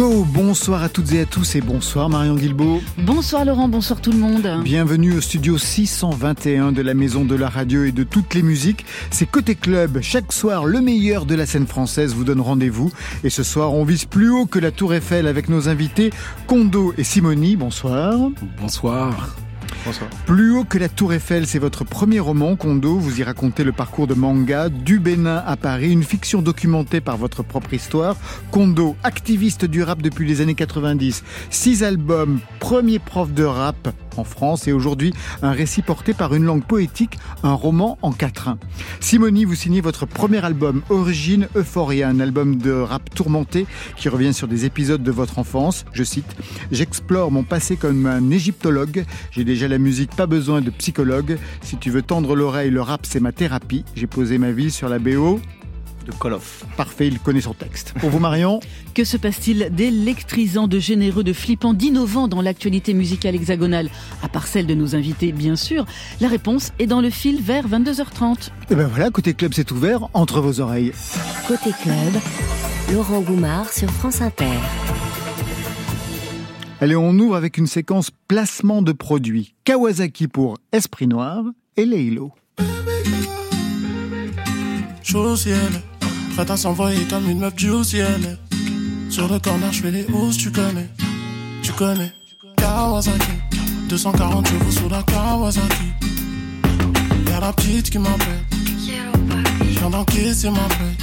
[0.00, 0.24] Go.
[0.24, 2.80] Bonsoir à toutes et à tous et bonsoir Marion Guilbault.
[2.96, 4.62] Bonsoir Laurent, bonsoir tout le monde.
[4.64, 8.86] Bienvenue au studio 621 de la Maison de la Radio et de toutes les musiques.
[9.10, 9.98] C'est Côté Club.
[10.00, 12.90] Chaque soir, le meilleur de la scène française vous donne rendez-vous.
[13.24, 16.10] Et ce soir, on vise plus haut que la Tour Eiffel avec nos invités
[16.46, 17.56] Kondo et Simoni.
[17.56, 18.16] Bonsoir.
[18.58, 19.36] Bonsoir.
[20.26, 22.98] Plus haut que la Tour Eiffel, c'est votre premier roman, Kondo.
[22.98, 27.16] Vous y racontez le parcours de manga du Bénin à Paris, une fiction documentée par
[27.16, 28.16] votre propre histoire.
[28.50, 33.88] Kondo, activiste du rap depuis les années 90, six albums, premier prof de rap
[34.18, 38.58] en France et aujourd'hui un récit porté par une langue poétique, un roman en quatrain.
[39.00, 44.34] Simoni, vous signez votre premier album Origine Euphoria, un album de rap tourmenté qui revient
[44.34, 45.84] sur des épisodes de votre enfance.
[45.92, 46.36] Je cite
[46.70, 49.04] J'explore mon passé comme un égyptologue.
[49.30, 51.38] J'ai déjà la musique, pas besoin de psychologue.
[51.62, 53.84] Si tu veux tendre l'oreille, le rap c'est ma thérapie.
[53.94, 55.40] J'ai posé ma vie sur la BO
[56.04, 56.64] de Koloff.
[56.76, 57.94] Parfait, il connaît son texte.
[58.00, 58.60] Pour vous, Marion
[58.94, 63.88] Que se passe-t-il d'électrisant, de généreux, de flippant, d'innovant dans l'actualité musicale hexagonale?
[64.22, 65.86] À part celle de nos invités, bien sûr.
[66.20, 68.48] La réponse est dans le fil vers 22h30.
[68.48, 70.92] Et eh ben voilà, Côté Club, c'est ouvert entre vos oreilles.
[71.46, 72.14] Côté Club,
[72.92, 74.46] Laurent Goumard sur France Inter.
[76.80, 79.54] Allez, on ouvre avec une séquence placement de produits.
[79.64, 81.44] Kawasaki pour Esprit Noir
[81.76, 82.32] et Leilo.
[86.40, 88.38] Prête à s'envoyer comme une meuf du ciel.
[89.10, 90.88] Sur le corner, je fais les hausses, tu connais.
[91.62, 92.14] Tu connais.
[92.56, 93.32] Kawasaki.
[93.90, 95.92] 240 chevaux sur la Kawasaki.
[97.28, 98.40] Y'a la petite qui m'appelle.
[98.50, 100.96] Je viens d'encaisser ma paix.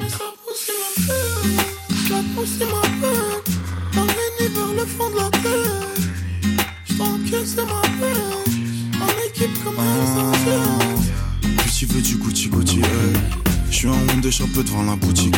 [0.00, 2.08] Mais ça pousse ma paix.
[2.08, 3.98] Ça pousse ma paix.
[3.98, 6.54] Emmène vers le fond de la terre.
[6.88, 9.02] J't'encaisse ma paix.
[9.02, 10.78] En équipe comme un ah.
[11.62, 13.47] Puis tu veux du Gucci Gucci, hey.
[13.70, 15.36] Je suis en de peu devant la boutique.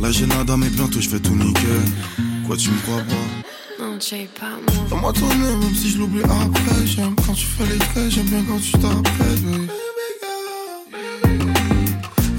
[0.00, 1.60] Là j'ai nada mais bientôt je fais tout niquer.
[2.46, 3.84] Quoi tu me crois pas?
[3.84, 4.86] Non, j'ai pas moi.
[4.88, 6.86] Dans moi tourner même si je l'oublie après.
[6.86, 9.42] J'aime quand tu fais les traits, j'aime bien quand tu t'apprêtes.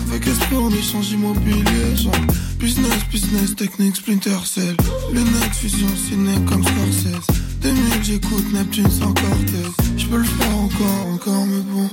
[0.09, 1.95] Avec esprit on échange immobilier.
[1.95, 2.13] Genre
[2.57, 4.75] business, business, technique, splinter cell.
[5.11, 7.27] Lunettes, fusion, ciné comme Scorsese.
[7.61, 9.85] Des mille j'écoute Neptune sans Cortez.
[9.97, 11.89] Je peux le faire encore, encore mais bon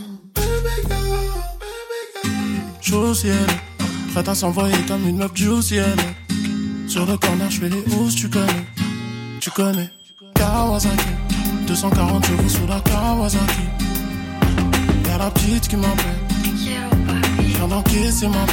[2.95, 3.47] au ciel.
[4.13, 5.97] Prête à s'envoyer comme une meuf du ciel.
[6.87, 8.67] Sur le corner, je fais les hausses, tu connais.
[9.41, 9.91] Tu connais.
[10.35, 11.05] Kawasaki.
[11.67, 13.63] 240 chevaux sous la Kawasaki.
[15.07, 16.19] Y'a la petite qui m'appelle.
[17.39, 18.47] Je viens d'encaisser ma.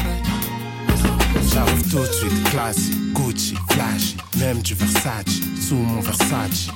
[1.54, 6.68] J'arrive tout de suite, classique, Gucci, flashy, même du Versace, sous mon Versace.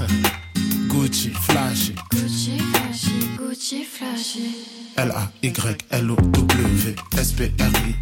[0.88, 1.94] Gucci, flashy.
[2.10, 4.83] Gucci, flashy, Gucci, flashy.
[4.96, 7.94] L-A-Y-L-O-W S-P-R-I-N-P-M-W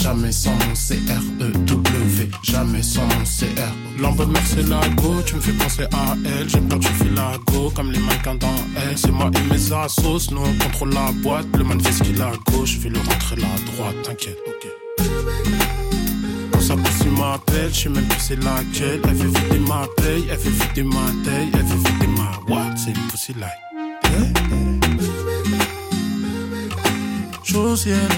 [0.00, 5.52] Jamais sans mon C-R-E-W Jamais sans mon C-R Lambe c'est la go, tu me fais
[5.52, 6.48] penser à elle.
[6.48, 8.96] J'aime quand tu fais la go, comme les mannequins dans elle.
[8.96, 11.46] C'est moi et mes assos, nous on contrôle la boîte.
[11.56, 14.68] Le man fait ce à gauche, je vais le rentrer la droite, t'inquiète, ok.
[16.60, 16.74] Ça
[17.04, 19.00] il m'appelle, je sais même plus c'est laquelle.
[19.04, 21.50] Elle fait vider ma paye, elle fait vider ma taille.
[21.52, 24.59] Elle fait vider ma what, c'est une pussy like
[27.76, 28.08] ciel.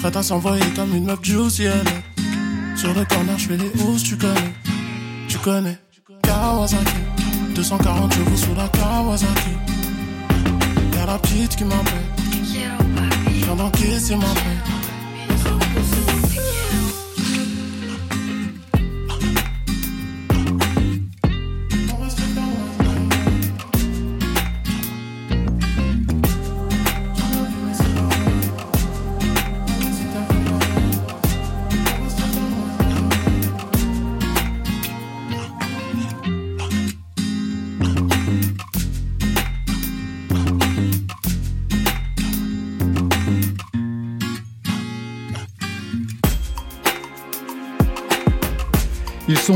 [0.00, 1.84] Prête à s'envoyer comme une meuf du ciel.
[2.74, 4.52] Sur le corner, je fais les hausses, tu connais.
[5.28, 5.78] Tu connais.
[6.22, 6.92] Kawasaki.
[7.54, 9.54] 240 chevaux sous la Kawasaki.
[10.94, 12.04] Y'a la petite qui m'appelle.
[13.32, 14.75] Viens d'encaisser ma paix.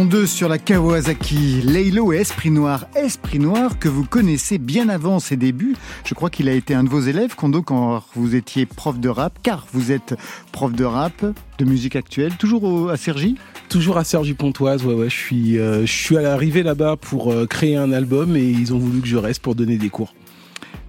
[0.01, 2.87] Sont deux sur la Kawasaki, Leilo et Esprit Noir.
[2.95, 5.77] Esprit Noir que vous connaissez bien avant ses débuts.
[6.07, 9.11] Je crois qu'il a été un de vos élèves, Kondo, quand vous étiez prof de
[9.11, 10.15] rap, car vous êtes
[10.53, 11.27] prof de rap,
[11.59, 13.37] de musique actuelle, toujours à Sergi
[13.69, 15.11] Toujours à Sergi Pontoise, ouais, ouais.
[15.11, 18.79] Je suis, euh, je suis arrivé là-bas pour euh, créer un album et ils ont
[18.79, 20.15] voulu que je reste pour donner des cours.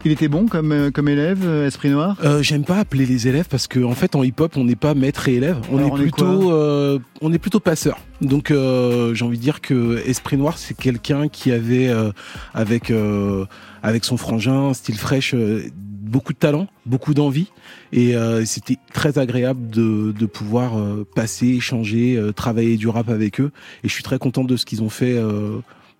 [0.03, 2.17] Il était bon comme, euh, comme élève, euh, Esprit Noir?
[2.23, 4.95] Euh, J'aime pas appeler les élèves parce que en fait en hip-hop on n'est pas
[4.95, 7.99] maître et élève, on Alors, est on est plutôt euh, on est plutôt passeur.
[8.19, 12.11] Donc euh, j'ai envie de dire que Esprit Noir c'est quelqu'un qui avait euh,
[12.55, 13.45] avec euh,
[13.83, 15.35] avec son frangin style fraîche
[15.75, 17.51] beaucoup de talent, beaucoup d'envie
[17.93, 23.09] et euh, c'était très agréable de, de pouvoir euh, passer, échanger, euh, travailler du rap
[23.09, 23.51] avec eux
[23.83, 25.21] et je suis très content de ce qu'ils ont fait.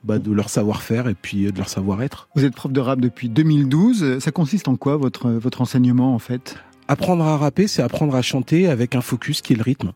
[0.04, 2.28] Euh, bah, de leur savoir-faire et puis euh, de leur savoir-être.
[2.36, 4.20] Vous êtes prof de rap depuis 2012.
[4.20, 6.58] Ça consiste en quoi votre, votre enseignement en fait?
[6.88, 9.94] Apprendre à rapper, c'est apprendre à chanter avec un focus qui est le rythme.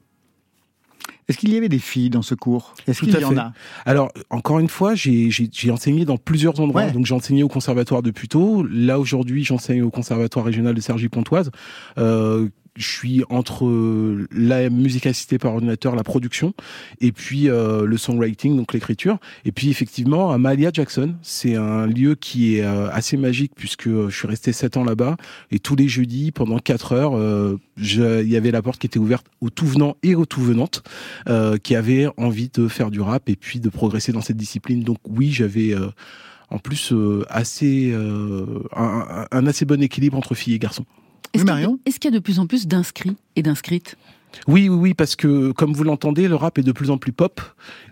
[1.28, 2.76] Est-ce qu'il y avait des filles dans ce cours?
[2.88, 3.52] Est-ce qu'il y en a?
[3.86, 6.84] Alors, encore une fois, j'ai enseigné dans plusieurs endroits.
[6.84, 6.92] Ouais.
[6.92, 8.64] Donc, j'ai enseigné au conservatoire de Puteaux.
[8.64, 11.50] Là, aujourd'hui, j'enseigne au conservatoire régional de Cergy-Pontoise.
[11.98, 13.66] Euh, je suis entre
[14.32, 16.54] la musique assistée par ordinateur, la production,
[17.00, 19.18] et puis euh, le songwriting, donc l'écriture.
[19.46, 23.88] Et puis, effectivement, à Mahalia Jackson, c'est un lieu qui est euh, assez magique puisque
[23.88, 25.16] euh, je suis resté sept ans là-bas.
[25.52, 29.00] Et tous les jeudis, pendant quatre heures, euh, il y avait la porte qui était
[29.00, 30.84] ouverte aux tout venants et aux tout venantes
[31.30, 34.84] euh, qui avaient envie de faire du rap et puis de progresser dans cette discipline.
[34.84, 35.88] Donc oui, j'avais euh,
[36.50, 36.94] en plus
[37.30, 37.94] assez
[38.76, 40.86] un- un assez bon équilibre entre filles et garçons.
[41.36, 43.16] Est-ce Oui, qu'il y a- Marion est-ce qu'il y a de plus en plus d'inscrits
[43.36, 43.98] et d'inscrites?
[44.50, 47.14] Oui, oui, oui, parce que comme vous l'entendez, le rap est de plus en plus
[47.14, 47.40] pop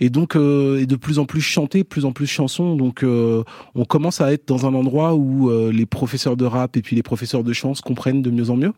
[0.01, 2.75] et donc euh, est de plus en plus chanté, de plus en plus chanson.
[2.75, 3.44] Donc euh,
[3.75, 6.98] on commence à être dans un endroit où euh, les professeurs de rap et puis
[6.98, 8.74] les professeurs de chant se comprennent de mieux en mieux.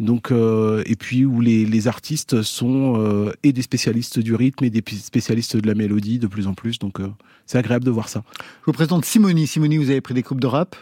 [0.00, 4.64] Donc euh, et puis où les, les artistes sont euh, et des spécialistes du rythme
[4.64, 6.78] et des spécialistes de la mélodie de plus en plus.
[6.78, 7.08] Donc euh,
[7.46, 8.22] c'est agréable de voir ça.
[8.60, 9.46] Je vous présente Simoni.
[9.48, 10.76] Simoni, vous avez pris des groupes de rap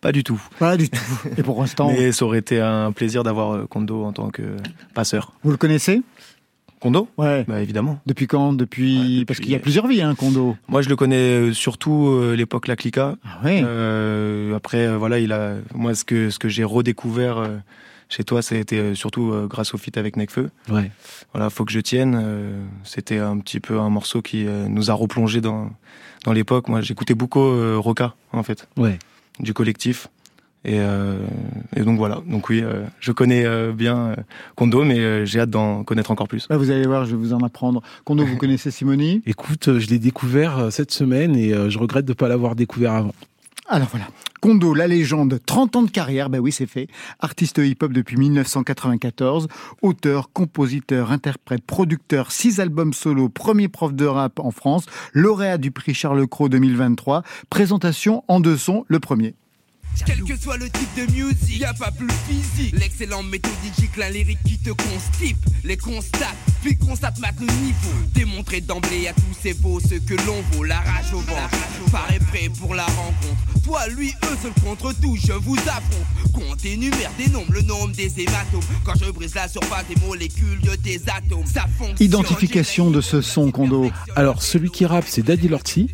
[0.00, 0.40] Pas du tout.
[0.58, 1.00] Pas du tout.
[1.36, 4.42] Et pour l'instant, Mais ça aurait été un plaisir d'avoir euh, Kondo en tant que
[4.94, 5.32] passeur.
[5.44, 6.02] vous le connaissez?
[6.80, 7.08] Kondo?
[7.18, 7.44] Ouais.
[7.46, 8.00] Bah évidemment.
[8.06, 8.54] Depuis quand?
[8.54, 8.96] Depuis...
[8.96, 10.56] Ouais, depuis- Parce qu'il y a plusieurs vies, hein, Kondo.
[10.68, 11.16] Moi je le connais
[11.50, 13.16] euh, surtout euh, l'époque La Clica.
[13.22, 13.60] Ah ouais.
[13.62, 17.46] Euh, après euh, voilà, il a moi ce que ce que j'ai redécouvert
[18.08, 20.50] chez toi, ça a été surtout grâce au feat avec Necfeu.
[20.70, 20.90] Ouais.
[21.34, 22.66] Voilà, faut que je tienne.
[22.82, 25.70] C'était un petit peu un morceau qui nous a replongé dans
[26.24, 26.68] dans l'époque.
[26.68, 27.40] Moi, j'écoutais beaucoup
[27.78, 28.98] Roca en fait, Ouais.
[29.40, 30.08] Du collectif.
[30.64, 31.16] Et, euh,
[31.74, 32.20] et donc voilà.
[32.26, 34.14] Donc oui, euh, je connais euh, bien
[34.56, 36.46] Kondo, mais euh, j'ai hâte d'en connaître encore plus.
[36.50, 37.82] Là, vous allez voir, je vais vous en apprendre.
[38.04, 39.22] Kondo, vous connaissez Simoni?
[39.26, 43.14] Écoute, je l'ai découvert cette semaine et je regrette de ne pas l'avoir découvert avant.
[43.72, 44.08] Alors voilà.
[44.40, 46.88] Kondo, la légende, 30 ans de carrière, ben oui c'est fait.
[47.20, 49.46] Artiste hip-hop depuis 1994,
[49.80, 55.70] auteur, compositeur, interprète, producteur, six albums solo, premier prof de rap en France, lauréat du
[55.70, 59.36] prix Charles Cros 2023, présentation en deux sons, le premier.
[60.06, 62.74] Quel que soit le type de musique, y a pas plus physique.
[62.78, 68.08] L'excellent méthodique, l'un lyrique qui te constipe, les constate, puis constate maintenant le niveau.
[68.14, 71.50] Démontrer d'emblée à tous ces beaux ce que l'on vaut, la rage au ventre.
[71.92, 73.62] Paraît prêt pour la rencontre.
[73.64, 76.32] Toi, lui, eux, seul contre tout, je vous affronte.
[76.32, 78.60] Compte énumère des nombres, le nombre des hématomes.
[78.84, 81.96] Quand je brise la surface des molécules de tes atomes, ça fonctionne.
[82.00, 83.90] Identification de ce son, Kondo.
[84.14, 85.90] Alors, celui qui rappe, c'est Daddy Lorty.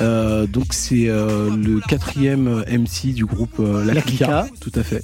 [0.00, 4.46] Euh, donc c'est euh, le quatrième MC du groupe euh, La, La Clica, Clica.
[4.60, 5.02] tout à fait.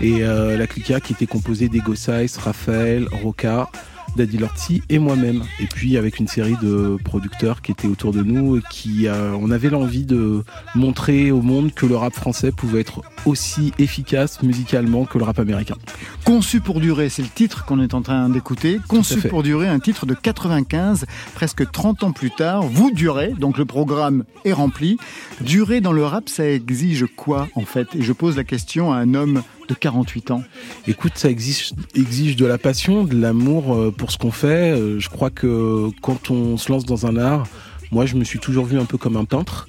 [0.00, 3.70] Et euh, La Clica qui était composée d'Ego Size, Raphaël, Roca,
[4.16, 5.42] Daddy Lorty et moi-même.
[5.60, 9.32] Et puis avec une série de producteurs qui étaient autour de nous et qui, euh,
[9.40, 10.42] on avait l'envie de
[10.74, 15.38] montrer au monde que le rap français pouvait être aussi efficace musicalement que le rap
[15.38, 15.76] américain.
[16.24, 18.80] Conçu pour durer, c'est le titre qu'on est en train d'écouter.
[18.88, 22.62] Conçu pour durer, un titre de 95, presque 30 ans plus tard.
[22.62, 24.98] Vous durez, donc le programme est rempli.
[25.40, 27.88] Durer dans le rap, ça exige quoi en fait?
[27.94, 30.42] Et je pose la question à un homme de 48 ans.
[30.86, 34.72] Écoute, ça exige, exige de la passion, de l'amour euh, pour ce qu'on fait.
[34.72, 37.46] Euh, Je crois que quand on se lance dans un art,
[37.90, 39.66] moi je me suis toujours vu un peu comme un peintre.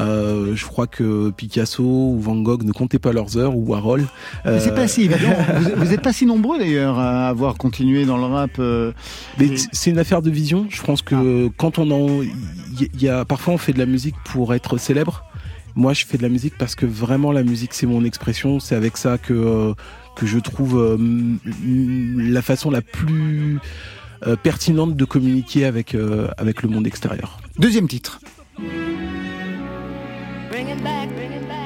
[0.00, 4.04] Euh, je crois que Picasso ou Van Gogh ne comptaient pas leurs heures ou Warhol.
[4.44, 5.32] C'est pas si évident.
[5.60, 8.50] vous, vous êtes pas si nombreux d'ailleurs à avoir continué dans le rap.
[8.58, 8.90] euh,
[9.38, 10.66] Mais Et- c'est une affaire de vision.
[10.68, 13.86] Je pense que quand on en, il y, y a parfois on fait de la
[13.86, 15.22] musique pour être célèbre.
[15.76, 18.60] Moi, je fais de la musique parce que vraiment la musique c'est mon expression.
[18.60, 19.74] C'est avec ça que euh,
[20.14, 20.96] que je trouve euh,
[22.16, 23.58] la façon la plus
[24.26, 27.38] euh, pertinente de communiquer avec euh, avec le monde extérieur.
[27.58, 28.20] Deuxième titre.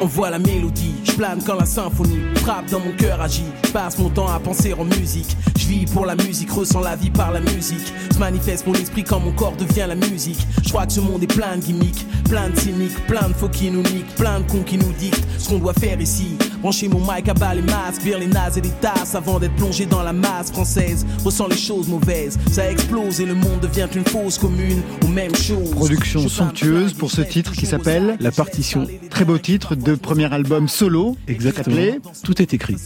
[0.00, 3.42] On voit la mélodie, je plane quand la symphonie frappe dans mon cœur agit.
[3.64, 5.36] Je passe mon temps à penser en musique.
[5.58, 7.92] Je vis pour la musique, ressens la vie par la musique.
[8.12, 10.38] Se manifeste mon esprit quand mon corps devient la musique.
[10.64, 13.48] Je crois que ce monde est plein de gimmicks, plein de cyniques, plein de faux
[13.48, 16.36] qui nous niquent, plein de cons qui nous dictent ce qu'on doit faire ici.
[16.60, 19.54] Brancher mon mic à bas les masques, vire les nazes et les tasses avant d'être
[19.56, 21.04] plongé dans la masse française.
[21.24, 25.34] Ressent les choses mauvaises, ça explose et le monde devient une fausse commune aux mêmes
[25.34, 25.70] choses.
[25.70, 28.86] Production somptueuse pour ce titre qui s'appelle La partition.
[29.10, 31.16] Très beau titre de premier album solo.
[31.26, 31.76] Exactement.
[32.24, 32.76] Tout est écrit.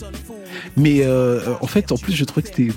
[0.76, 2.68] Mais euh, en fait, en plus, je trouvais que c'était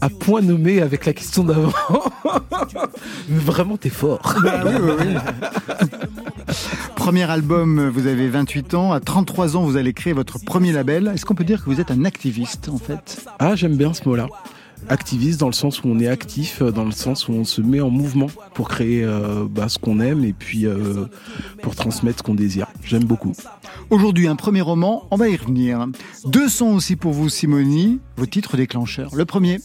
[0.00, 1.72] à point nommé avec la question d'avant.
[3.28, 4.34] Mais Vraiment, t'es fort.
[4.42, 5.14] Bah oui, oui, oui.
[6.96, 8.92] Premier album, vous avez 28 ans.
[8.92, 11.10] À 33 ans, vous allez créer votre premier label.
[11.14, 13.24] Est-ce qu'on peut dire que vous êtes un activiste, en fait?
[13.38, 14.28] Ah, j'aime bien ce mot-là.
[14.88, 17.60] Activiste dans le sens où on est actif, euh, dans le sens où on se
[17.60, 21.06] met en mouvement pour créer euh, bah, ce qu'on aime et puis euh,
[21.62, 22.66] pour transmettre ce qu'on désire.
[22.84, 23.32] J'aime beaucoup.
[23.90, 25.86] Aujourd'hui, un premier roman, on va y revenir.
[26.24, 29.14] Deux sons aussi pour vous, Simoni, vos titres déclencheurs.
[29.14, 29.58] Le premier,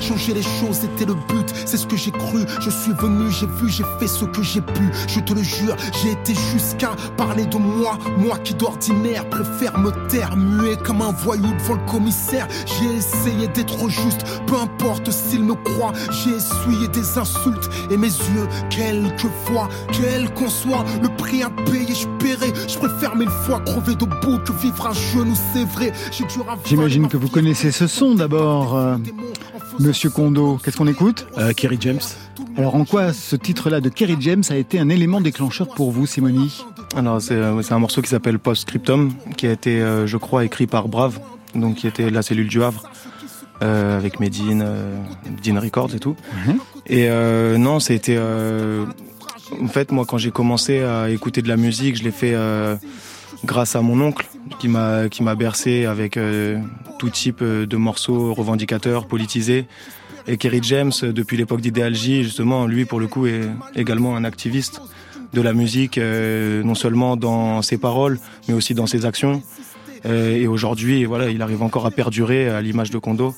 [0.00, 2.40] Changer les choses, c'était le but, c'est ce que j'ai cru.
[2.60, 4.90] Je suis venu, j'ai vu, j'ai fait ce que j'ai pu.
[5.08, 7.98] Je te le jure, j'ai été jusqu'à parler de moi.
[8.16, 12.48] Moi qui d'ordinaire préfère me taire, muet comme un voyou devant le commissaire.
[12.66, 15.92] J'ai essayé d'être juste, peu importe s'il me croit.
[16.10, 21.94] J'ai essuyé des insultes et mes yeux, quelquefois, quel qu'on soit, le prix à payer,
[21.94, 22.52] je paierai.
[22.68, 25.92] Je préfère mille fois crever debout que vivre à genoux, c'est vrai.
[26.12, 28.76] J'ai dû j'imagine ma que vous connaissez ce son d'abord.
[28.76, 28.96] euh,
[29.78, 32.00] Monsieur Kondo, qu'est-ce qu'on écoute Euh, Kerry James.
[32.56, 36.06] Alors en quoi ce titre-là de Kerry James a été un élément déclencheur pour vous,
[36.06, 36.62] Simoni
[36.96, 40.44] Alors c'est euh, c'est un morceau qui s'appelle Postscriptum, qui a été, euh, je crois,
[40.44, 41.18] écrit par Brave,
[41.54, 42.82] donc qui était la cellule du Havre,
[43.62, 44.96] euh, avec Medine, euh,
[45.42, 46.16] Dean Records et tout.
[46.46, 46.58] Mhm.
[46.86, 48.16] Et euh, non, c'était...
[48.18, 48.84] euh,
[49.62, 52.76] en fait, moi, quand j'ai commencé à écouter de la musique, je l'ai fait euh,
[53.44, 54.26] grâce à mon oncle,
[54.58, 56.58] qui m'a qui m'a bercé avec euh,
[56.98, 59.66] tout type de morceaux revendicateurs, politisés.
[60.26, 63.42] Et Kerry James, depuis l'époque d'Idéalgie, justement, lui, pour le coup, est
[63.74, 64.80] également un activiste
[65.32, 69.42] de la musique, euh, non seulement dans ses paroles, mais aussi dans ses actions.
[70.06, 73.34] Euh, et aujourd'hui, voilà, il arrive encore à perdurer à l'image de Kondo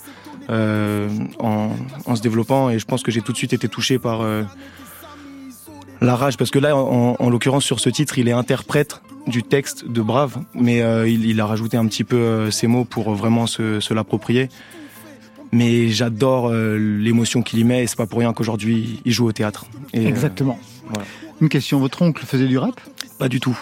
[0.50, 1.70] euh, en,
[2.06, 2.70] en se développant.
[2.70, 4.42] Et je pense que j'ai tout de suite été touché par euh,
[6.00, 9.44] la rage, parce que là, en, en l'occurrence, sur ce titre, il est interprète du
[9.44, 12.84] texte de Brave, mais euh, il, il a rajouté un petit peu euh, ses mots
[12.84, 14.48] pour vraiment se, se l'approprier.
[15.52, 19.26] Mais j'adore euh, l'émotion qu'il y met, et c'est pas pour rien qu'aujourd'hui il joue
[19.26, 19.66] au théâtre.
[19.92, 20.58] Et, Exactement.
[20.88, 21.04] voilà.
[21.40, 22.80] Une question, votre oncle faisait du rap?
[23.18, 23.56] Pas du tout.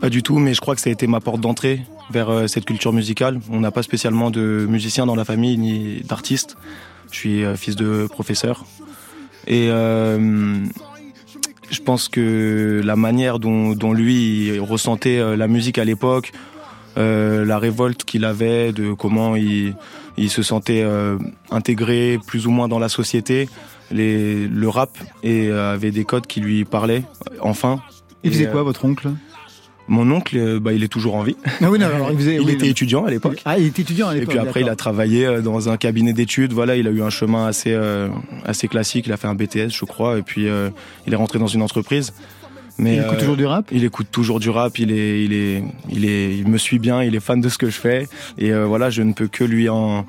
[0.00, 1.80] Pas du tout, mais je crois que ça a été ma porte d'entrée
[2.10, 3.40] vers euh, cette culture musicale.
[3.50, 6.56] On n'a pas spécialement de musiciens dans la famille ni d'artistes.
[7.10, 8.64] Je suis euh, fils de professeur.
[9.46, 10.58] Et euh,
[11.70, 16.32] je pense que la manière dont, dont lui ressentait la musique à l'époque,
[16.96, 19.74] euh, la révolte qu'il avait, de comment il,
[20.16, 21.18] il se sentait euh,
[21.50, 23.48] intégré plus ou moins dans la société,
[23.90, 27.04] les, le rap et avait des codes qui lui parlaient,
[27.40, 27.80] enfin.
[28.24, 29.10] Il Et, faisait quoi, votre oncle?
[29.88, 31.36] Mon oncle, euh, bah, il est toujours en vie.
[31.62, 32.34] Ah oui, non, alors il faisait.
[32.36, 32.70] Il oui, était non.
[32.70, 33.40] étudiant à l'époque.
[33.44, 36.12] Ah, il était étudiant à Et puis après, il a travaillé euh, dans un cabinet
[36.12, 36.52] d'études.
[36.52, 38.08] Voilà, il a eu un chemin assez euh,
[38.44, 39.06] assez classique.
[39.06, 40.70] Il a fait un BTS, je crois, et puis euh,
[41.06, 42.12] il est rentré dans une entreprise.
[42.78, 43.68] Mais Il écoute euh, toujours du rap?
[43.72, 44.78] il écoute toujours du rap.
[44.78, 47.02] Il est, il est, il est, il me suit bien.
[47.02, 48.08] Il est fan de ce que je fais.
[48.38, 50.04] Et voilà, je ne peux que lui en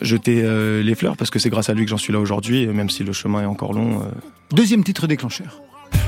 [0.00, 0.42] jeter
[0.82, 3.04] les fleurs parce que c'est grâce à lui que j'en suis là aujourd'hui, même si
[3.04, 4.00] le chemin est encore long.
[4.52, 5.60] Deuxième titre déclencheur.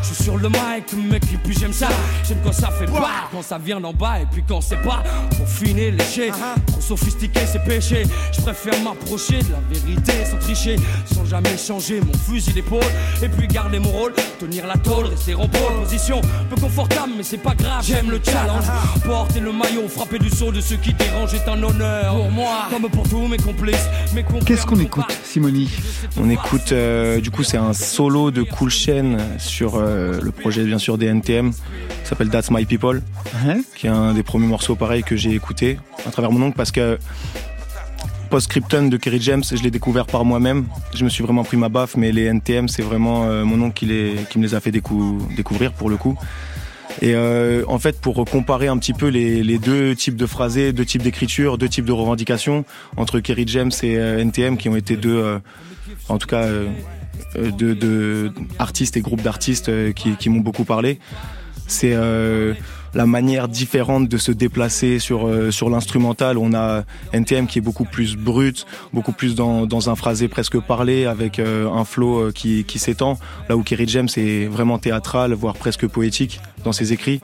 [0.02, 1.88] Je suis sur le mic, mec, et puis j'aime ça.
[2.26, 5.02] J'aime quand ça fait pas, quand ça vient d'en bas, et puis quand c'est pas
[5.36, 6.30] pour finir léché.
[6.66, 8.04] Trop sophistiqué, c'est péché.
[8.32, 10.76] Je préfère m'approcher de la vérité sans tricher,
[11.12, 12.80] sans jamais changer mon fusil d'épaule.
[13.22, 16.20] Et puis garder mon rôle, tenir la tôle, rester en pole position.
[16.50, 18.64] Peu confortable, mais c'est pas grave, j'aime le challenge.
[19.04, 22.14] Porter le maillot, frapper du saut de ceux qui dérangent est un honneur.
[22.14, 25.18] Pour moi, comme pour tous mes complices, mes Qu'est-ce qu'on écoute, comparent.
[25.24, 25.68] Simoni
[26.16, 30.64] On écoute, euh, du coup, c'est un solo de Cool Chain sur euh, le projet,
[30.64, 31.52] bien sûr, des NTM.
[32.04, 33.02] S'appelle That's My People,
[33.46, 36.56] Hein qui est un des premiers morceaux, pareil, que j'ai écouté à travers mon oncle
[36.56, 36.98] parce que
[38.30, 40.66] Postscriptum de Kerry James, je l'ai découvert par moi-même.
[40.94, 43.74] Je me suis vraiment pris ma baffe, mais les NTM, c'est vraiment euh, mon oncle
[43.74, 46.14] qui, les, qui me les a fait décou- découvrir pour le coup.
[47.00, 50.72] Et euh, en fait, pour comparer un petit peu les, les deux types de phrasés,
[50.74, 52.64] deux types d'écriture, deux types de revendications
[52.98, 55.38] entre Kerry James et euh, NTM, qui ont été deux, euh,
[56.10, 56.42] en tout cas,
[57.36, 60.98] euh, deux, deux artistes et groupes d'artistes euh, qui, qui m'ont beaucoup parlé,
[61.66, 62.54] c'est euh,
[62.94, 66.38] la manière différente de se déplacer sur euh, sur l'instrumental.
[66.38, 70.58] On a NTM qui est beaucoup plus brut, beaucoup plus dans, dans un phrasé presque
[70.60, 73.18] parlé avec euh, un flow euh, qui, qui s'étend.
[73.48, 77.20] Là où Kerry James est vraiment théâtral, voire presque poétique dans ses écrits.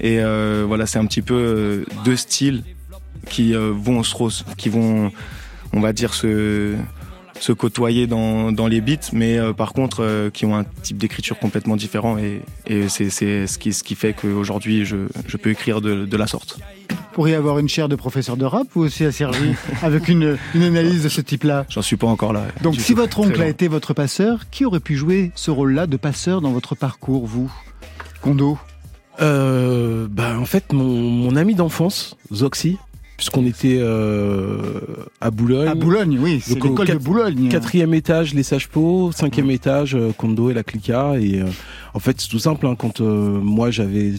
[0.00, 0.18] Et
[0.66, 2.62] voilà, c'est un petit peu deux styles
[3.30, 5.12] qui vont se qui vont,
[5.72, 6.74] on va dire se
[7.40, 10.98] se côtoyer dans, dans les beats, mais euh, par contre euh, qui ont un type
[10.98, 15.36] d'écriture complètement différent et, et c'est c'est ce qui, ce qui fait qu'aujourd'hui je, je
[15.36, 16.58] peux écrire de, de la sorte.
[17.12, 20.62] pourriez avoir une chaire de professeur de rap, vous aussi à Sergi, avec une, une
[20.62, 21.66] analyse de ce type-là?
[21.68, 22.44] J'en suis pas encore là.
[22.62, 25.96] Donc si votre oncle a été votre passeur, qui aurait pu jouer ce rôle-là de
[25.96, 27.52] passeur dans votre parcours, vous?
[28.20, 28.58] Kondo?
[29.20, 32.78] Euh, bah, en fait, mon, mon ami d'enfance, Zoxy,
[33.16, 34.58] puisqu'on était euh,
[35.20, 35.68] à Boulogne.
[35.68, 37.48] À Boulogne, oui, c'est l'école de Boulogne.
[37.48, 39.12] Quatrième étage, les sages-pots.
[39.12, 41.14] Cinquième étage, euh, Kondo et la Clica.
[41.20, 41.46] Et euh,
[41.94, 42.66] en fait, c'est tout simple.
[42.66, 44.12] hein, quand euh, moi j'avais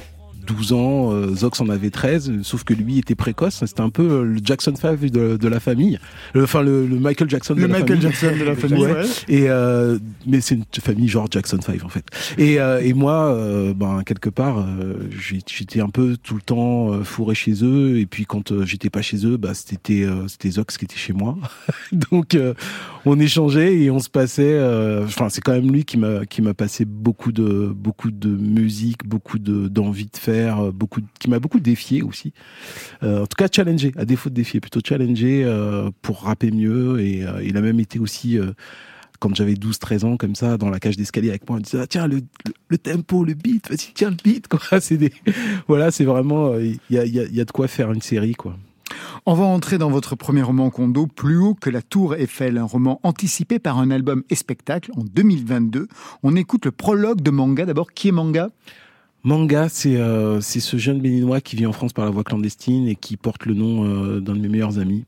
[0.45, 3.63] 12 ans, euh, Zox en avait 13, sauf que lui était précoce.
[3.65, 5.99] C'était un peu euh, le Jackson 5 de, de la famille.
[6.33, 8.01] Le- Enfin, le, le Michael Jackson Le de la Michael famille.
[8.19, 9.03] Jackson de la famille, ouais.
[9.27, 9.97] Et euh,
[10.27, 12.05] mais c'est une famille genre Jackson 5 en fait.
[12.37, 16.91] Et, euh, et moi, euh, ben quelque part, euh, j'étais un peu tout le temps
[16.93, 17.97] euh, fourré chez eux.
[17.99, 20.97] Et puis quand euh, j'étais pas chez eux, bah c'était euh, c'était Zox qui était
[20.97, 21.37] chez moi.
[22.11, 22.53] Donc euh,
[23.05, 24.43] on échangeait et on se passait.
[24.45, 28.29] euh, Enfin, c'est quand même lui qui m'a qui m'a passé beaucoup de beaucoup de
[28.29, 30.71] musique, beaucoup de d'envie de faire, euh,
[31.19, 32.33] qui m'a beaucoup défié aussi.
[33.03, 36.99] Euh, en tout cas, challengé, à défaut de défier, plutôt challengé euh, pour rapper mieux.
[36.99, 38.37] Et euh, il a même été aussi,
[39.19, 41.87] quand j'avais 12-13 ans, comme ça, dans la cage d'escalier avec moi, il disait ah,
[41.87, 44.47] Tiens, le, tempo, le beat, vas-y, tiens le beat.
[44.47, 44.59] Quoi.
[45.67, 46.57] Voilà, c'est vraiment.
[46.57, 48.33] il y a de quoi faire une série.
[48.33, 48.55] quoi.
[49.25, 52.65] On va entrer dans votre premier roman Kondo, Plus haut que la tour Eiffel, un
[52.65, 55.87] roman anticipé par un album et spectacle en 2022.
[56.23, 57.65] On écoute le prologue de Manga.
[57.65, 58.49] D'abord, qui est Manga?
[59.25, 62.95] Manga, c'est euh, ce jeune béninois qui vit en France par la voie clandestine et
[62.95, 65.05] qui porte le nom euh, d'un de mes meilleurs amis.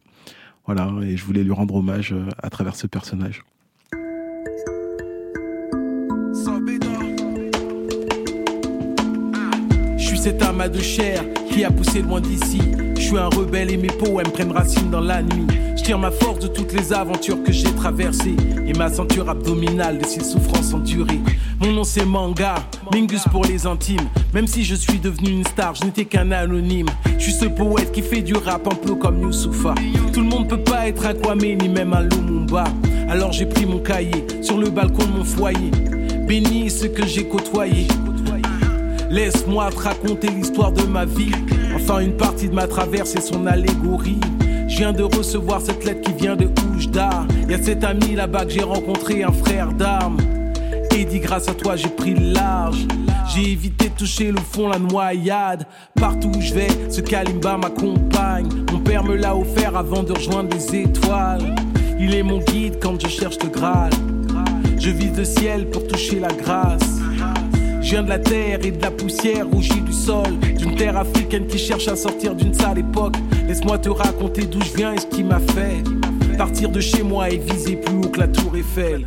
[0.65, 3.43] Voilà, et je voulais lui rendre hommage euh, à travers ce personnage.
[10.27, 12.59] Suis cet amas de chair qui a poussé loin d'ici.
[12.97, 15.47] Je suis un rebelle et mes poèmes prennent racine dans la nuit.
[15.77, 18.35] Je tire ma force de toutes les aventures que j'ai traversées
[18.67, 21.21] et ma ceinture abdominale de ces souffrances endurées.
[21.61, 22.55] Mon nom c'est Manga,
[22.91, 24.09] Mingus pour les intimes.
[24.33, 26.89] Même si je suis devenu une star, je n'étais qu'un anonyme.
[27.17, 29.75] Je suis ce poète qui fait du rap un peu comme Youssoufa.
[30.11, 32.65] Tout le monde peut pas être un Kwame ni même un Lumumba.
[33.07, 35.71] Alors j'ai pris mon cahier sur le balcon de mon foyer.
[36.27, 37.87] Béni ce que j'ai côtoyé.
[39.09, 41.31] Laisse-moi te raconter l'histoire de ma vie.
[41.75, 44.19] Enfin, une partie de ma traverse et son allégorie.
[44.67, 47.25] Je viens de recevoir cette lettre qui vient de Oujda.
[47.47, 50.17] Y a cet ami là-bas que j'ai rencontré, un frère d'armes.
[50.93, 52.85] Et dit grâce à toi, j'ai pris le large.
[53.33, 55.65] J'ai évité de toucher le fond, la noyade.
[55.95, 58.49] Partout où je vais, ce kalimba m'accompagne.
[58.73, 61.55] Mon père me l'a offert avant de rejoindre les étoiles.
[61.99, 63.91] Il est mon guide quand je cherche le Graal.
[64.79, 66.99] Je vise le ciel pour toucher la grâce.
[67.87, 70.37] Je viens de la terre et de la poussière rougie du sol.
[70.57, 73.15] D'une terre africaine qui cherche à sortir d'une sale époque.
[73.47, 75.81] Laisse-moi te raconter d'où je viens et ce qui m'a fait.
[76.37, 79.05] Partir de chez moi et viser plus haut que la tour Eiffel.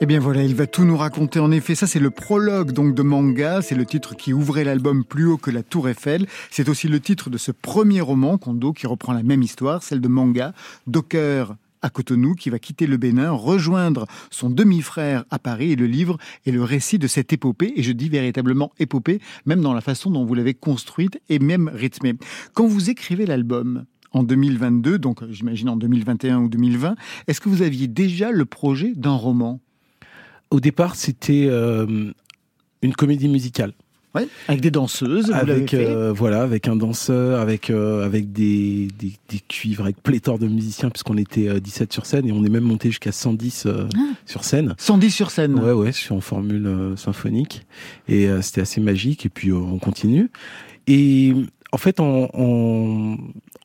[0.00, 1.40] Eh bien voilà, il va tout nous raconter.
[1.40, 5.04] En effet, ça c'est le prologue donc de Manga, c'est le titre qui ouvrait l'album
[5.04, 6.28] Plus haut que la Tour Eiffel.
[6.52, 10.00] C'est aussi le titre de ce premier roman Kondo qui reprend la même histoire, celle
[10.00, 10.52] de Manga,
[10.86, 15.72] Docker à Cotonou, qui va quitter le Bénin, rejoindre son demi-frère à Paris.
[15.72, 19.60] Et le livre est le récit de cette épopée, et je dis véritablement épopée, même
[19.60, 22.14] dans la façon dont vous l'avez construite et même rythmée.
[22.54, 26.96] Quand vous écrivez l'album, en 2022, donc j'imagine en 2021 ou 2020,
[27.28, 29.60] est-ce que vous aviez déjà le projet d'un roman?
[30.50, 32.12] Au départ, c'était euh,
[32.82, 33.72] une comédie musicale.
[34.48, 39.38] Avec des danseuses, avec euh, voilà, avec un danseur, avec euh, avec des, des, des
[39.38, 42.64] cuivres, avec pléthore de musiciens, puisqu'on était euh, 17 sur scène et on est même
[42.64, 43.86] monté jusqu'à 110 euh,
[44.26, 44.74] sur scène.
[44.78, 45.54] 110 sur scène.
[45.60, 47.66] Ouais, ouais, je suis en formule symphonique
[48.08, 49.26] et c'était assez magique.
[49.26, 50.30] Et puis on continue.
[50.88, 51.32] Et
[51.70, 53.16] en fait, en, en,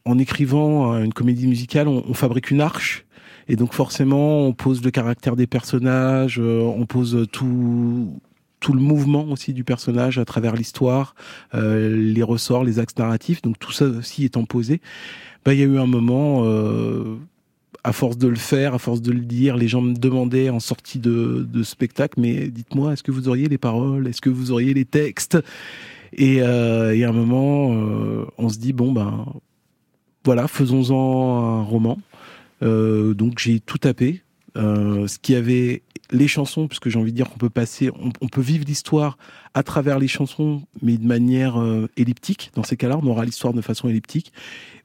[0.06, 3.06] en écrivant une comédie musicale, on, on fabrique une arche.
[3.48, 8.20] Et donc forcément, on pose le caractère des personnages, on pose tout
[8.66, 11.14] tout le mouvement aussi du personnage à travers l'histoire,
[11.54, 13.44] euh, les ressorts, les axes narratifs.
[13.44, 14.82] Donc tout ça aussi étant posé,
[15.46, 17.16] bah, il y a eu un moment, euh,
[17.84, 20.60] à force de le faire, à force de le dire, les gens me demandaient en
[20.60, 24.74] sortie de, spectacle, mais dites-moi, est-ce que vous auriez les paroles, est-ce que vous auriez
[24.74, 25.38] les textes?
[26.14, 29.28] Et euh, a un moment, euh, on se dit bon ben
[30.24, 32.00] voilà, faisons-en un roman.
[32.62, 34.24] Donc j'ai tout tapé.
[34.56, 37.92] Ce qui avait les chansons, puisque j'ai envie de dire qu'on peut passer,
[38.22, 39.18] on, peut vivre l'histoire
[39.54, 42.52] à travers les chansons, mais de manière euh, elliptique.
[42.56, 44.32] Dans ces cas-là, on aura l'histoire de façon elliptique.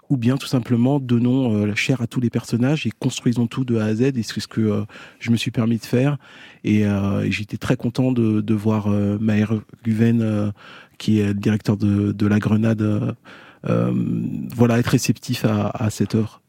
[0.08, 3.64] Ou bien tout simplement donnons euh, la chair à tous les personnages et construisons tout
[3.64, 4.02] de A à Z.
[4.02, 4.84] Et c'est ce que euh,
[5.20, 6.16] je me suis permis de faire.
[6.64, 6.84] Et,
[7.28, 10.52] j'étais très content de, voir Maher Guven,
[10.98, 13.16] qui est le directeur de, la Grenade,
[13.64, 16.42] voilà, être réceptif à, à cette œuvre.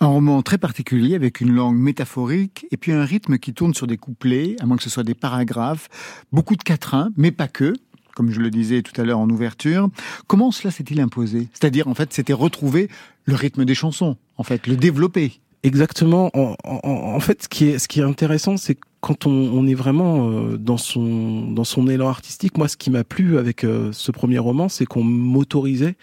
[0.00, 3.86] Un roman très particulier avec une langue métaphorique et puis un rythme qui tourne sur
[3.86, 5.88] des couplets, à moins que ce soit des paragraphes,
[6.32, 7.72] beaucoup de quatrains, mais pas que.
[8.14, 9.90] comme je le disais tout à l'heure en ouverture.
[10.26, 11.48] Comment cela s'est-il imposé?
[11.52, 12.88] C'est-à-dire, en fait, c'était retrouver
[13.24, 15.40] le rythme des chansons, en fait, le développer.
[15.66, 16.30] Exactement.
[16.34, 20.56] En, fait, ce qui est, ce qui est intéressant, c'est quand on, est vraiment euh,
[20.56, 22.56] dans son dans son élan artistique.
[22.56, 25.96] Moi, ce qui m'a plu avec euh, ce premier roman, c'est qu'on m'autorisait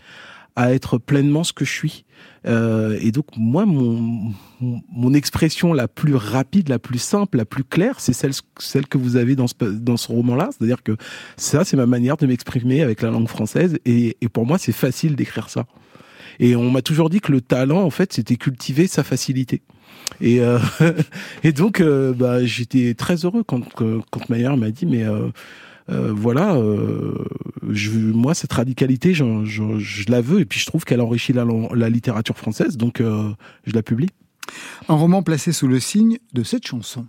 [0.56, 2.06] à être pleinement ce que je suis.
[2.46, 7.64] Euh, et donc moi, mon, mon expression la plus rapide, la plus simple, la plus
[7.64, 10.50] claire, c'est celle, celle que vous avez dans ce, dans ce roman-là.
[10.52, 10.98] C'est-à-dire que
[11.38, 13.78] ça, c'est ma manière de m'exprimer avec la langue française.
[13.86, 15.66] Et, et pour moi, c'est facile d'écrire ça.
[16.40, 19.62] Et on m'a toujours dit que le talent, en fait, c'était cultiver sa facilité.
[20.22, 20.60] Et, euh,
[21.44, 25.30] et donc, euh, bah, j'étais très heureux quand, quand Maillard m'a dit, mais euh,
[25.88, 27.26] voilà, euh,
[27.70, 31.34] je, moi cette radicalité, je, je, je, la veux et puis je trouve qu'elle enrichit
[31.34, 33.30] la, la, littérature française, donc euh,
[33.66, 34.10] je la publie.
[34.88, 37.06] Un roman placé sous le signe de cette chanson.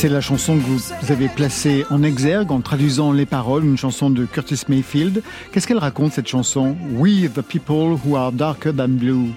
[0.00, 4.10] C'est la chanson que vous avez placée en exergue en traduisant les paroles, une chanson
[4.10, 5.24] de Curtis Mayfield.
[5.50, 6.76] Qu'est-ce qu'elle raconte cette chanson?
[6.92, 9.32] We the people who are darker than blue.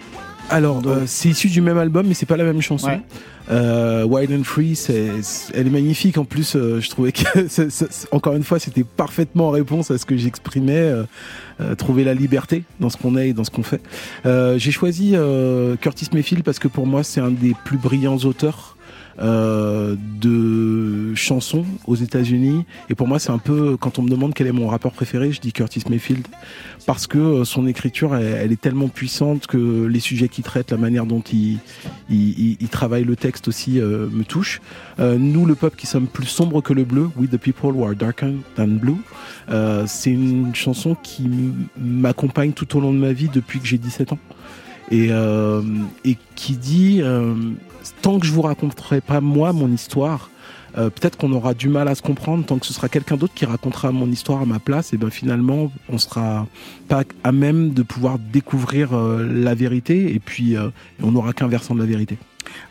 [0.52, 2.91] Alors, euh, c'est issu du même album, mais c'est pas la même chanson.
[3.50, 5.10] Euh, Wild and Free, c'est,
[5.56, 6.19] elle est magnifique.
[6.19, 7.24] En plus, euh, je trouvais que,
[8.12, 10.93] encore une fois, c'était parfaitement en réponse à ce que j'exprimais.
[11.60, 13.82] Euh, trouver la liberté dans ce qu'on est et dans ce qu'on fait.
[14.26, 15.15] j'ai choisi
[15.80, 18.78] Curtis Mayfield parce que pour moi, c'est un des plus brillants auteurs
[19.22, 22.66] euh, de chansons aux États-Unis.
[22.90, 25.32] Et pour moi, c'est un peu quand on me demande quel est mon rappeur préféré,
[25.32, 26.26] je dis Curtis Mayfield
[26.88, 30.78] parce que euh, son écriture, elle, est tellement puissante que les sujets qu'il traite, la
[30.78, 31.60] manière dont il,
[32.10, 34.60] il, il, travaille le texte aussi euh, me touche.
[35.00, 37.96] Nous, le peuple qui sommes plus sombres que le bleu, We the people who are
[37.96, 39.02] darker than blue,
[39.88, 41.30] c'est une chanson qui
[41.78, 44.20] m'accompagne tout au long de ma vie depuis que j'ai 17 ans.
[44.92, 45.10] Et,
[46.06, 47.02] et qui dit
[48.02, 50.30] tant que je vous raconterai pas moi mon histoire,
[50.78, 53.34] euh, peut-être qu'on aura du mal à se comprendre tant que ce sera quelqu'un d'autre
[53.34, 56.48] qui racontera mon histoire à ma place et ben finalement on sera
[56.88, 60.70] pas à même de pouvoir découvrir euh, la vérité et puis euh,
[61.04, 62.17] on n'aura qu'un versant de la vérité.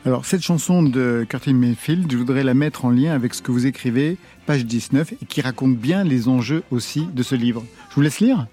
[0.06, 3.52] Alors cette chanson de Curtin Mayfield, je voudrais la mettre en lien avec ce que
[3.52, 7.64] vous écrivez, page 19, et qui raconte bien les enjeux aussi de ce livre.
[7.90, 8.46] Je vous laisse lire.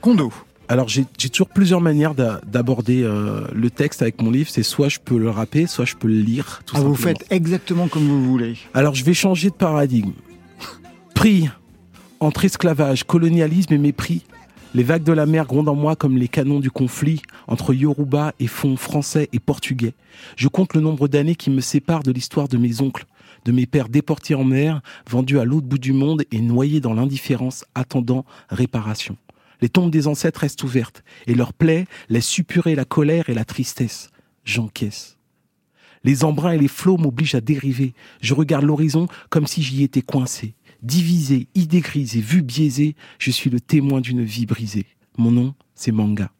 [0.00, 0.32] Condo.
[0.70, 4.50] Alors j'ai toujours plusieurs manières d'aborder euh, le texte avec mon livre.
[4.50, 6.60] C'est soit je peux le rapper, soit je peux le lire.
[6.66, 8.56] Tout ah, vous faites exactement comme vous voulez.
[8.74, 10.12] Alors je vais changer de paradigme.
[11.14, 11.48] Prix
[12.20, 14.24] entre esclavage, colonialisme et mépris.
[14.74, 18.34] Les vagues de la mer grondent en moi comme les canons du conflit entre Yoruba
[18.38, 19.94] et fonds français et portugais.
[20.36, 23.06] Je compte le nombre d'années qui me séparent de l'histoire de mes oncles,
[23.46, 26.92] de mes pères déportés en mer, vendus à l'autre bout du monde et noyés dans
[26.92, 29.16] l'indifférence attendant réparation.
[29.60, 33.44] Les tombes des ancêtres restent ouvertes, et leurs plaies laissent suppurer la colère et la
[33.44, 34.10] tristesse.
[34.44, 35.16] J'encaisse.
[36.04, 37.92] Les embruns et les flots m'obligent à dériver.
[38.20, 40.54] Je regarde l'horizon comme si j'y étais coincé.
[40.82, 44.86] Divisé, idée grisée, vue biaisée, je suis le témoin d'une vie brisée.
[45.16, 46.30] Mon nom, c'est Manga.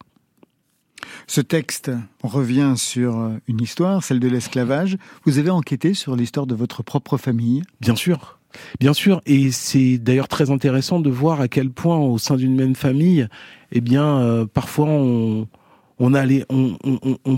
[1.27, 1.91] Ce texte
[2.23, 4.97] revient sur euh, une histoire, celle de l'esclavage.
[5.25, 7.63] Vous avez enquêté sur l'histoire de votre propre famille?
[7.81, 8.38] Bien sûr.
[8.81, 12.55] Bien sûr, et c'est d'ailleurs très intéressant de voir à quel point au sein d'une
[12.55, 13.29] même famille,
[13.73, 15.47] eh bien, euh, parfois on,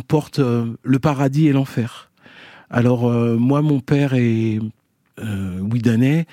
[0.07, 2.11] porte euh, le paradis et l'enfer.
[2.71, 4.61] Alors euh, moi, mon père est
[5.61, 6.27] Ouidanais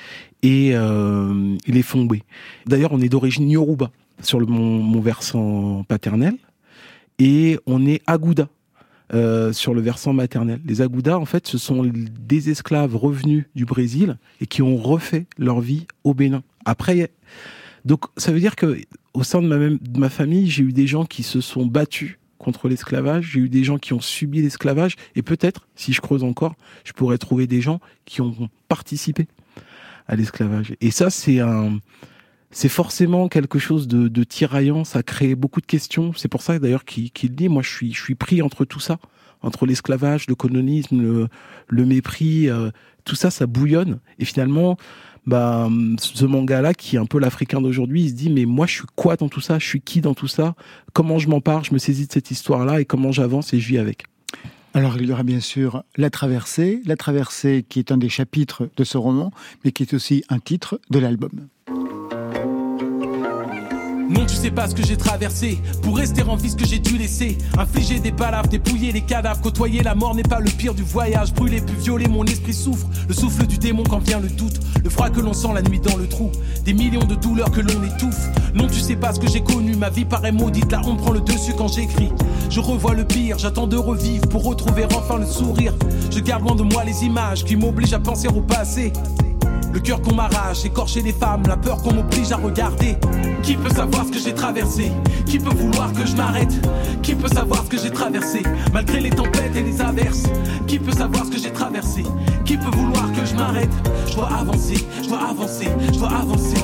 [0.44, 2.24] et il est Fombé.
[2.66, 6.36] D'ailleurs, on est d'origine Yoruba sur mon, mon versant paternel
[7.20, 8.48] et on est Agouda
[9.14, 10.60] euh, sur le versant maternel.
[10.66, 15.28] Les Agoudas, en fait, ce sont des esclaves revenus du Brésil et qui ont refait
[15.38, 16.44] leur vie au Bénin.
[16.66, 17.10] Après,
[17.86, 18.78] donc ça veut dire que
[19.14, 21.66] au sein de ma, même, de ma famille, j'ai eu des gens qui se sont
[21.66, 26.02] battus contre l'esclavage, j'ai eu des gens qui ont subi l'esclavage, et peut-être, si je
[26.02, 29.28] creuse encore, je pourrais trouver des gens qui ont participé
[30.08, 30.76] à l'esclavage.
[30.82, 31.80] Et ça, c'est un,
[32.58, 36.14] c'est forcément quelque chose de, de, tiraillant, ça crée beaucoup de questions.
[36.16, 38.98] C'est pour ça d'ailleurs qu'il dit, moi je suis, je suis pris entre tout ça,
[39.44, 41.28] entre l'esclavage, le colonisme, le,
[41.68, 42.72] le mépris, euh,
[43.06, 44.00] tout ça, ça bouillonne.
[44.18, 44.76] Et finalement,
[45.28, 48.74] bah, ce manga-là, qui est un peu l'Africain d'aujourd'hui, il se dit, mais moi je
[48.74, 49.60] suis quoi dans tout ça?
[49.60, 50.56] Je suis qui dans tout ça?
[50.94, 51.64] Comment je m'en pars?
[51.64, 54.06] Je me saisis de cette histoire-là et comment j'avance et je vis avec
[54.74, 58.70] alors il y aura bien sûr La Traversée, La Traversée qui est un des chapitres
[58.78, 59.32] de ce roman,
[59.64, 61.48] mais qui est aussi un titre de l'album.
[64.10, 66.80] Non, tu sais pas ce que j'ai traversé pour rester en vie ce que j'ai
[66.80, 67.38] dû laisser.
[67.58, 71.34] Infliger des balaves, dépouiller les cadavres, côtoyer la mort n'est pas le pire du voyage.
[71.34, 72.88] Brûler puis violer, mon esprit souffre.
[73.08, 74.60] Le souffle du démon quand vient le doute.
[74.84, 76.32] Le froid que l'on sent la nuit dans le trou.
[76.64, 78.28] Des millions de douleurs que l'on étouffe.
[78.54, 79.76] Non, tu sais pas ce que j'ai connu.
[79.76, 80.72] Ma vie paraît maudite.
[80.72, 82.10] Là, on prend le dessus quand j'écris.
[82.50, 85.74] Je revois le pire, j'attends de revivre pour retrouver enfin le sourire.
[86.12, 88.94] Je garde loin de moi les images qui m'obligent à penser au passé.
[89.74, 92.98] Le cœur qu'on m'arrache, écorcher les femmes, la peur qu'on m'oblige à regarder.
[93.44, 94.92] Qui peut savoir ce que j'ai traversé?
[95.26, 96.54] Qui peut vouloir que je m'arrête?
[97.04, 98.42] Qui peut savoir ce que j'ai traversé?
[98.74, 100.24] Malgré les tempêtes et les averses
[100.68, 102.04] Qui peut savoir ce que j'ai traversé?
[102.46, 103.72] Qui peut vouloir que je m'arrête?
[104.08, 106.58] Je dois avancer, je dois avancer, je dois avancer.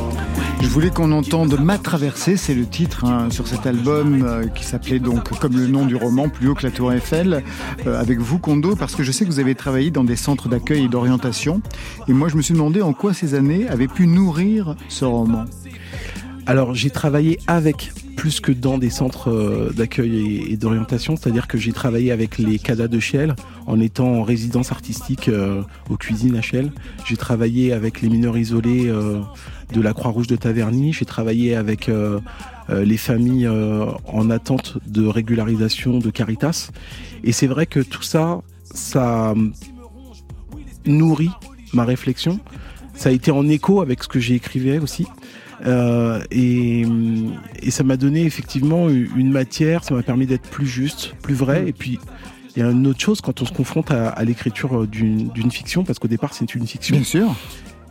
[0.64, 4.64] Je voulais qu'on entende Ma traversée, c'est le titre hein, sur cet album euh, qui
[4.64, 7.44] s'appelait donc comme le nom du roman, Plus haut que la tour Eiffel,
[7.86, 10.48] euh, avec vous Kondo, parce que je sais que vous avez travaillé dans des centres
[10.48, 11.62] d'accueil et d'orientation.
[12.08, 15.44] Et moi je me suis demandé en quoi ces années avaient pu nourrir ce roman.
[16.46, 21.58] Alors j'ai travaillé avec plus que dans des centres euh, d'accueil et, d'orientation, c'est-à-dire que
[21.58, 23.36] j'ai travaillé avec les CADA de Chiel
[23.68, 25.30] en étant en résidence artistique
[25.90, 26.72] aux cuisines à Chiel.
[27.06, 28.92] J'ai travaillé avec les mineurs isolés
[29.74, 30.94] de la Croix-Rouge de Taverny.
[30.94, 32.20] J'ai travaillé avec euh,
[32.70, 36.70] euh, les familles euh, en attente de régularisation de Caritas.
[37.24, 39.34] Et c'est vrai que tout ça, ça
[40.86, 41.32] nourrit
[41.74, 42.40] ma réflexion.
[42.94, 44.40] Ça a été en écho avec ce que j'ai
[44.80, 45.08] aussi.
[46.32, 46.86] et,
[47.70, 51.68] ça m'a donné effectivement une matière, ça m'a permis d'être plus juste, plus vrai.
[51.68, 52.00] Et puis,
[52.56, 55.84] il y a une autre chose quand on se confronte à, à l'écriture d'une fiction,
[55.84, 56.96] parce qu'au départ c'est une fiction.
[56.96, 57.36] Bien sûr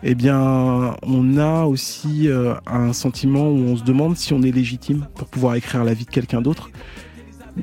[0.04, 4.50] eh bien, on a aussi euh, un sentiment où on se demande si on est
[4.50, 6.70] légitime pour pouvoir écrire la vie de quelqu'un d'autre.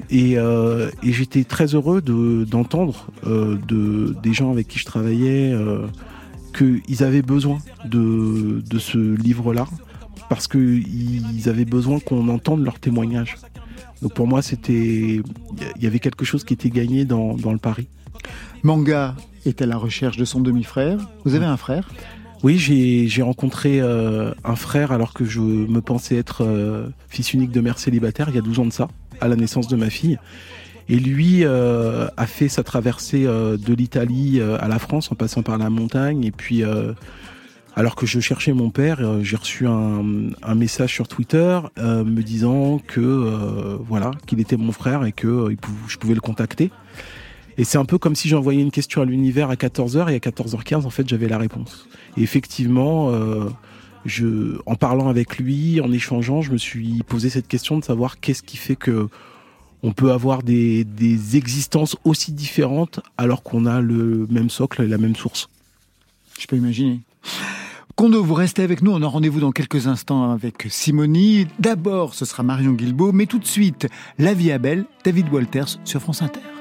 [0.10, 5.54] Et, euh, j'étais très heureux d'entendre euh, de, des gens avec qui je travaillais
[6.58, 9.66] qu'ils avaient besoin de, ce livre-là
[10.30, 13.36] parce qu'ils avaient besoin qu'on entende leurs témoignages.
[14.02, 15.22] Donc pour moi, c'était,
[15.76, 17.90] il y avait quelque chose qui était gagné dans, dans le pari.
[18.64, 21.00] Manga est à la recherche de son demi-frère.
[21.26, 21.90] Vous avez un frère?
[22.42, 27.52] Oui, j'ai rencontré euh, un frère alors que je me pensais être euh, fils unique
[27.52, 28.88] de mère célibataire il y a 12 ans de ça,
[29.20, 30.18] à la naissance de ma fille.
[30.88, 35.60] Et lui euh, a fait sa traversée de l'Italie à la France en passant par
[35.60, 36.24] la montagne.
[36.24, 36.64] Et puis,
[37.76, 40.04] alors que je cherchais mon père, j'ai reçu un,
[40.42, 45.56] un, message sur Twitter me disant que voilà qu'il était mon frère et que
[45.88, 46.72] je pouvais le contacter.
[47.60, 50.20] Et c'est un peu comme si j'envoyais une question à l'univers à 14h et à
[50.20, 51.90] 14h15, en fait, j'avais la réponse.
[52.16, 53.50] Et effectivement, euh,
[54.66, 58.44] en parlant avec lui, en échangeant, je me suis posé cette question de savoir qu'est-ce
[58.44, 59.10] qui fait que
[59.84, 64.88] on peut avoir des, des existences aussi différentes alors qu'on a le même socle et
[64.88, 65.50] la même source.
[66.40, 67.02] Je peux imaginer.
[67.96, 68.92] Kondo, vous restez avec nous.
[68.92, 71.46] On a rendez-vous dans quelques instants avec Simonie.
[71.60, 75.80] D'abord, ce sera Marion Guilbault, mais tout de suite, La vie à belle, David Walters
[75.84, 76.59] sur France Inter.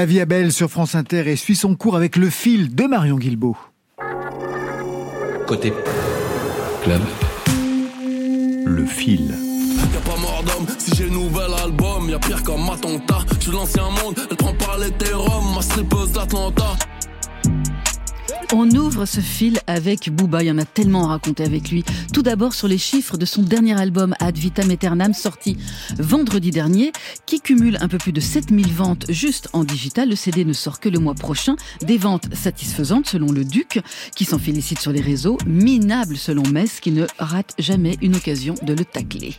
[0.00, 2.84] La vie à belle sur France Inter et suit son cours avec le fil de
[2.84, 3.58] Marion Guilbault.
[5.46, 5.74] Côté
[6.82, 7.02] club,
[8.64, 9.34] le fil.
[9.92, 12.08] Y'a pas mort d'homme si j'ai le nouvel album.
[12.08, 13.18] Y'a pire comme Matonta.
[13.40, 14.88] Je suis l'ancien monde, elle prend par les.
[15.54, 16.78] Ma strippeuse d'Atlanta.
[18.52, 21.84] On ouvre ce fil avec Booba, il y en a tellement à raconter avec lui.
[22.12, 25.56] Tout d'abord sur les chiffres de son dernier album Ad Vitam Aeternam sorti
[25.96, 26.90] vendredi dernier,
[27.26, 30.08] qui cumule un peu plus de 7000 ventes juste en digital.
[30.08, 31.54] Le CD ne sort que le mois prochain.
[31.82, 33.80] Des ventes satisfaisantes selon le Duc,
[34.16, 35.38] qui s'en félicite sur les réseaux.
[35.46, 39.36] Minable selon Metz, qui ne rate jamais une occasion de le tacler.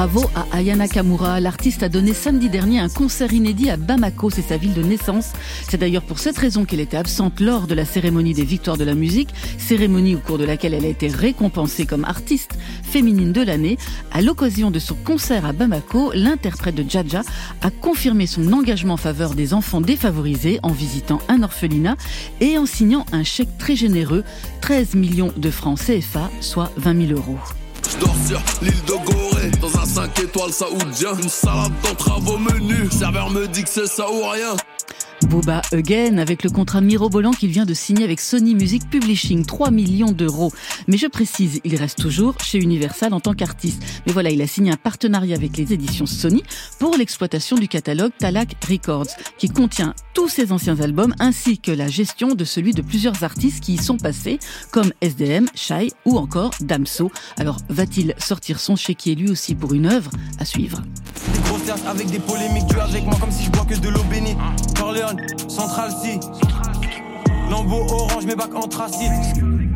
[0.00, 1.40] Bravo à Ayana Kamura.
[1.40, 5.32] L'artiste a donné samedi dernier un concert inédit à Bamako, c'est sa ville de naissance.
[5.68, 8.84] C'est d'ailleurs pour cette raison qu'elle était absente lors de la cérémonie des Victoires de
[8.84, 13.42] la musique, cérémonie au cours de laquelle elle a été récompensée comme artiste féminine de
[13.42, 13.76] l'année.
[14.10, 17.20] À l'occasion de son concert à Bamako, l'interprète de Jaja
[17.60, 21.98] a confirmé son engagement en faveur des enfants défavorisés en visitant un orphelinat
[22.40, 24.24] et en signant un chèque très généreux,
[24.62, 27.36] 13 millions de francs CFA, soit 20 000 euros.
[27.90, 31.14] Je dors sur l'île de Gorée, dans un 5 étoiles saoudien.
[31.20, 32.88] Une salade d'entrave au menu.
[32.90, 34.54] Serveur me dit que c'est ça ou rien.
[35.30, 39.70] Booba Again avec le contrat mirobolant qu'il vient de signer avec Sony Music Publishing, 3
[39.70, 40.52] millions d'euros.
[40.88, 43.80] Mais je précise, il reste toujours chez Universal en tant qu'artiste.
[44.06, 46.42] Mais voilà, il a signé un partenariat avec les éditions Sony
[46.80, 49.06] pour l'exploitation du catalogue Talak Records,
[49.38, 53.60] qui contient tous ses anciens albums ainsi que la gestion de celui de plusieurs artistes
[53.62, 54.40] qui y sont passés,
[54.72, 57.12] comme SDM, Shai ou encore Damso.
[57.38, 60.82] Alors, va-t-il sortir son chéquier lui aussi pour une œuvre à suivre?
[65.48, 66.20] Central C.
[67.50, 69.69] Lambeau orange, mes bacs anthracite.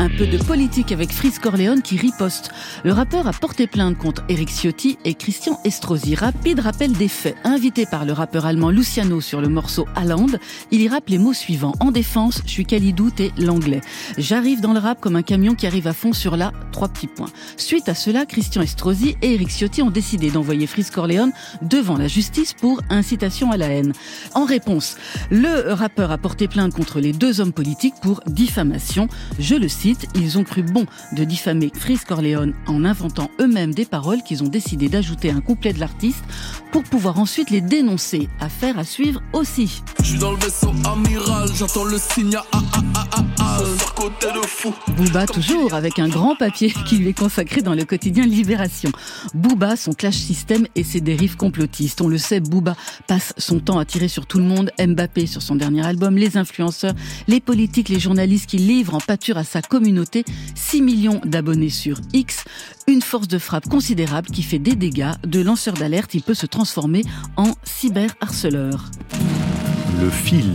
[0.00, 2.52] Un peu de politique avec Fritz Corleone qui riposte.
[2.84, 6.14] Le rappeur a porté plainte contre Eric Ciotti et Christian Estrosi.
[6.14, 7.36] Rapide rappel des faits.
[7.44, 10.38] Invité par le rappeur allemand Luciano sur le morceau Haaland,
[10.70, 11.74] il y rappe les mots suivants.
[11.80, 13.82] En défense, je suis Khalidou, t'es l'anglais.
[14.16, 17.06] J'arrive dans le rap comme un camion qui arrive à fond sur la trois petits
[17.06, 17.28] points.
[17.58, 22.08] Suite à cela, Christian Estrosi et Eric Ciotti ont décidé d'envoyer Fritz Corleone devant la
[22.08, 23.92] justice pour incitation à la haine.
[24.34, 24.96] En réponse,
[25.30, 29.06] le rappeur a porté plainte contre les deux hommes politiques pour diffamation.
[29.38, 33.84] Je le cite, ils ont cru bon de diffamer Fritz Corleone en inventant eux-mêmes des
[33.84, 36.24] paroles qu'ils ont décidé d'ajouter un couplet de l'artiste
[36.72, 38.28] pour pouvoir ensuite les dénoncer.
[38.40, 39.82] Affaire à suivre aussi.
[44.46, 44.74] Fou.
[44.96, 48.90] Booba toujours avec un grand papier qui lui est consacré dans le quotidien Libération.
[49.34, 52.00] Booba, son clash système et ses dérives complotistes.
[52.00, 54.70] On le sait, Booba passe son temps à tirer sur tout le monde.
[54.78, 56.94] Mbappé sur son dernier album, les influenceurs,
[57.28, 62.00] les politiques, les journalistes qui livrent en pâture à sa communauté 6 millions d'abonnés sur
[62.12, 62.44] X.
[62.86, 65.12] Une force de frappe considérable qui fait des dégâts.
[65.26, 67.02] De lanceur d'alerte, il peut se transformer
[67.36, 68.90] en cyberharceleur.
[70.00, 70.54] Le fil.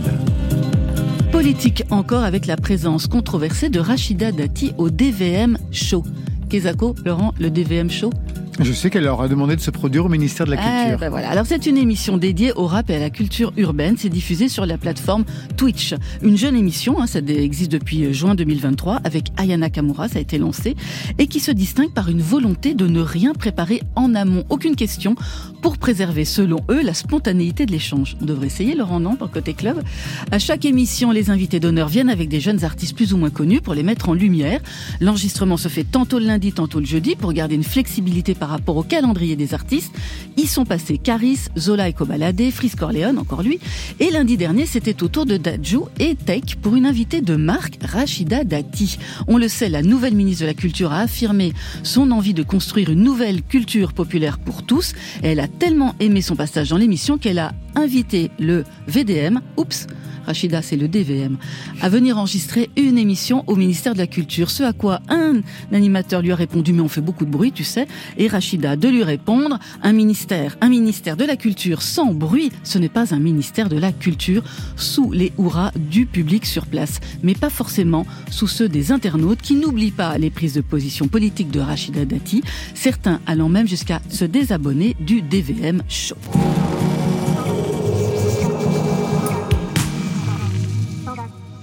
[1.46, 6.02] Politique encore avec la présence controversée de Rachida Dati au DVM Show.
[6.50, 8.10] Kezako, Laurent, le DVM Show
[8.58, 10.98] Je sais qu'elle leur a demandé de se produire au ministère de la Ah, Culture.
[10.98, 11.28] bah voilà.
[11.28, 13.96] Alors c'est une émission dédiée au rap et à la culture urbaine.
[13.98, 15.24] C'est diffusé sur la plateforme
[15.58, 15.94] Twitch.
[16.22, 20.38] Une jeune émission, hein, ça existe depuis juin 2023 avec Ayana Kamura, ça a été
[20.38, 20.74] lancé,
[21.18, 25.16] et qui se distingue par une volonté de ne rien préparer en amont, aucune question,
[25.60, 28.16] pour préserver selon eux la spontanéité de l'échange.
[28.22, 29.82] On devrait essayer Laurent non dans côté club?
[30.30, 33.60] À chaque émission, les invités d'honneur viennent avec des jeunes artistes plus ou moins connus
[33.60, 34.60] pour les mettre en lumière.
[35.00, 38.76] L'enregistrement se fait tantôt le lundi, tantôt le jeudi pour garder une flexibilité par rapport
[38.76, 39.94] au calendrier des artistes.
[40.36, 43.58] Y sont passés Caris, Zola et Kobalade, Fris Corleone, encore lui.
[44.00, 47.78] Et lundi dernier, c'était au tour de Dadju et Tech pour une invitée de marque,
[47.82, 48.98] Rachida Dati.
[49.28, 52.90] On le sait, la nouvelle ministre de la Culture a affirmé son envie de construire
[52.90, 54.92] une nouvelle culture populaire pour tous.
[55.22, 59.86] Elle a tellement aimé son passage dans l'émission qu'elle a invité le VDM, oups,
[60.26, 61.36] Rachida, c'est le DVM,
[61.80, 64.50] à venir enregistrer une émission au ministère de la Culture.
[64.50, 65.40] Ce à quoi un
[65.72, 67.86] animateur lui a répondu, mais on fait beaucoup de bruit, tu sais,
[68.18, 72.78] et Rachida de lui répondre, un ministère, un ministère de la Culture sans bruit, ce
[72.78, 74.42] n'est pas un ministère de la Culture,
[74.76, 79.54] sous les hurrahs du public sur place, mais pas forcément sous ceux des internautes qui
[79.54, 82.42] n'oublient pas les prises de position politiques de Rachida Dati,
[82.74, 86.16] certains allant même jusqu'à se désabonner du DVM Show.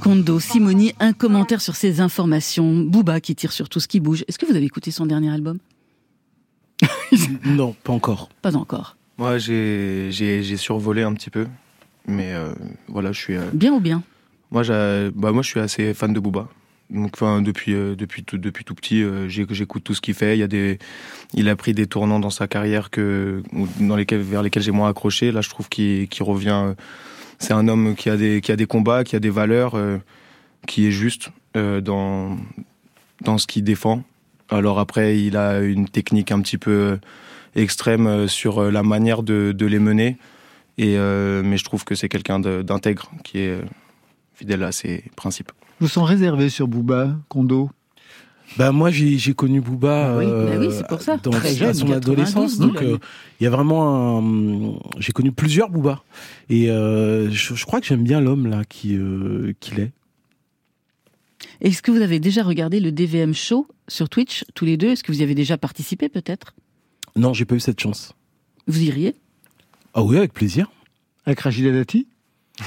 [0.03, 2.79] Kondo, Simoni, un commentaire sur ces informations.
[2.83, 4.25] Booba qui tire sur tout ce qui bouge.
[4.27, 5.59] Est-ce que vous avez écouté son dernier album?
[7.45, 8.27] Non, pas encore.
[8.41, 8.97] Pas encore.
[9.17, 10.09] Moi, j'ai
[10.57, 11.47] survolé un petit peu,
[12.07, 12.51] mais euh,
[12.89, 13.35] voilà, je suis.
[13.37, 14.03] euh, Bien ou bien?
[14.51, 14.63] Moi,
[15.15, 16.49] bah moi, je suis assez fan de Booba.
[16.89, 20.13] Donc, enfin, depuis euh, depuis tout depuis tout petit, euh, j'ai- j'écoute tout ce qu'il
[20.15, 20.35] fait.
[20.35, 20.79] Il y a des,
[21.33, 23.41] il a pris des tournants dans sa carrière que
[23.79, 25.31] dans lesquels vers lesquels j'ai moins accroché.
[25.31, 26.73] Là, je trouve qu'il qu'il revient.
[27.43, 29.97] C'est un homme qui a des qui a des combats, qui a des valeurs, euh,
[30.65, 32.37] qui est juste euh, dans
[33.21, 34.03] dans ce qu'il défend.
[34.49, 36.97] Alors après, il a une technique un petit peu euh,
[37.55, 40.17] extrême sur la manière de, de les mener.
[40.79, 43.61] Et, mais je trouve que c'est quelqu'un d'intègre qui est
[44.33, 45.51] fidèle à ses principes.
[45.79, 47.69] Je vous sens réservé sur Booba, Kondo?
[48.57, 51.17] Bah moi j'ai connu Booba Ah oui, euh, bah oui, pour ça.
[51.17, 52.97] dans Très à jeune, son 92, adolescence donc euh,
[53.39, 56.03] il y a vraiment un j'ai connu plusieurs Booba
[56.49, 59.91] et euh, je, je crois que j'aime bien l'homme là qui euh, qu'il est.
[61.61, 64.89] Est-ce que vous avez déjà regardé le DVM Show sur Twitch, tous les deux?
[64.91, 66.53] Est-ce que vous y avez déjà participé peut-être?
[67.15, 68.13] Non, j'ai pas eu cette chance.
[68.67, 69.15] Vous iriez?
[69.93, 70.71] Ah oui, avec plaisir.
[71.25, 72.07] Avec Rachida Dati?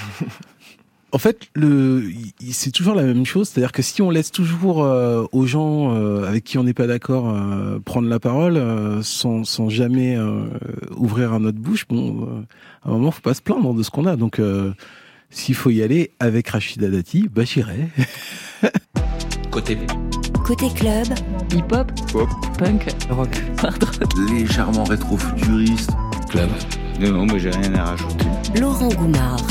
[1.13, 2.05] En fait, le,
[2.51, 6.27] c'est toujours la même chose, c'est-à-dire que si on laisse toujours euh, aux gens euh,
[6.27, 10.47] avec qui on n'est pas d'accord euh, prendre la parole euh, sans, sans jamais euh,
[10.97, 12.27] ouvrir à notre bouche, bon, euh,
[12.85, 14.17] à un moment, faut pas se plaindre de ce qu'on a.
[14.17, 14.73] Donc, euh,
[15.31, 17.89] s'il faut y aller avec Rachida Dati, bah j'irai.
[19.51, 19.79] Côté
[20.45, 21.07] Côté club,
[21.53, 22.29] hip-hop, pop,
[22.59, 23.43] punk, rock,
[24.31, 25.91] légèrement rétro-futuriste,
[26.29, 26.51] club.
[27.01, 28.27] Non, mais j'ai rien à rajouter.
[28.61, 29.45] Laurent Goumard.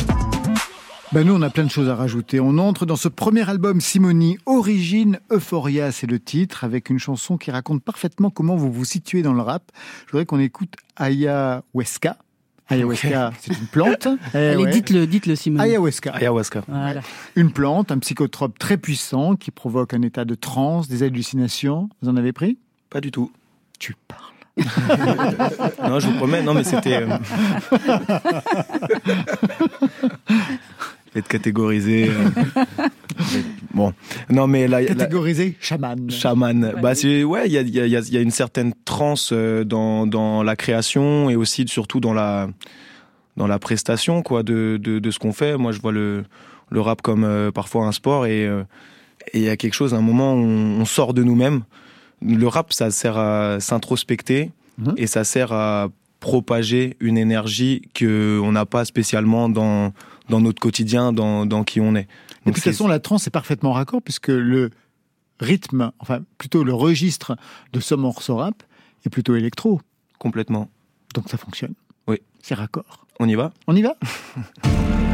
[1.12, 2.39] Ben nous, on a plein de choses à rajouter.
[2.39, 7.38] On entre dans ce premier album Simoni, Origine Euphoria, c'est le titre, avec une chanson
[7.38, 9.72] qui raconte parfaitement comment vous vous situez dans le rap.
[10.08, 12.18] Je voudrais qu'on écoute Ayahuasca.
[12.68, 14.08] Ayahuasca, c'est une plante.
[14.34, 14.72] Eh Allez, ouais.
[14.72, 15.60] dites-le, dites-le, Simon.
[15.60, 16.12] Ayahuasca.
[16.16, 16.64] Ayahuasca.
[16.68, 17.01] Voilà.
[17.36, 21.89] Une plante, un psychotrope très puissant qui provoque un état de transe, des hallucinations.
[22.01, 22.58] Vous en avez pris?
[22.89, 23.32] Pas du tout.
[23.80, 24.22] Tu parles.
[25.89, 26.41] non, je vous promets.
[26.41, 27.03] Non, mais c'était.
[27.03, 27.18] euh,
[31.16, 32.09] être catégorisé.
[32.09, 32.84] euh,
[33.74, 33.93] Bon,
[34.30, 36.09] non mais là, Catégorisé chaman.
[36.09, 36.74] chaman.
[36.82, 40.07] Bah c'est ouais, il y a, y, a, y a- une certaine transe euh, dans
[40.07, 42.47] dans la création et aussi surtout dans la
[43.38, 45.57] dans la prestation quoi de de, de ce qu'on fait.
[45.57, 46.24] Moi, je vois le
[46.70, 48.63] le rap comme euh, parfois un sport et euh,
[49.34, 51.63] et il y a quelque chose, à un moment, où on, on sort de nous-mêmes.
[52.22, 54.51] Le rap, ça sert à s'introspecter
[54.97, 55.88] et ça sert à
[56.20, 59.93] propager une énergie que on n'a pas spécialement dans
[60.30, 62.01] dans notre quotidien, dans dans qui on est.
[62.01, 64.69] Et puis, de toute façon, la trance est parfaitement raccord puisque le
[65.39, 67.36] rythme, enfin plutôt le registre
[67.73, 68.63] de ce morceau rap
[69.05, 69.82] est plutôt électro.
[70.19, 70.69] Complètement.
[71.13, 71.73] Donc ça fonctionne.
[72.07, 72.17] Oui.
[72.41, 73.05] C'est raccord.
[73.19, 73.51] On y va?
[73.67, 73.95] On y va?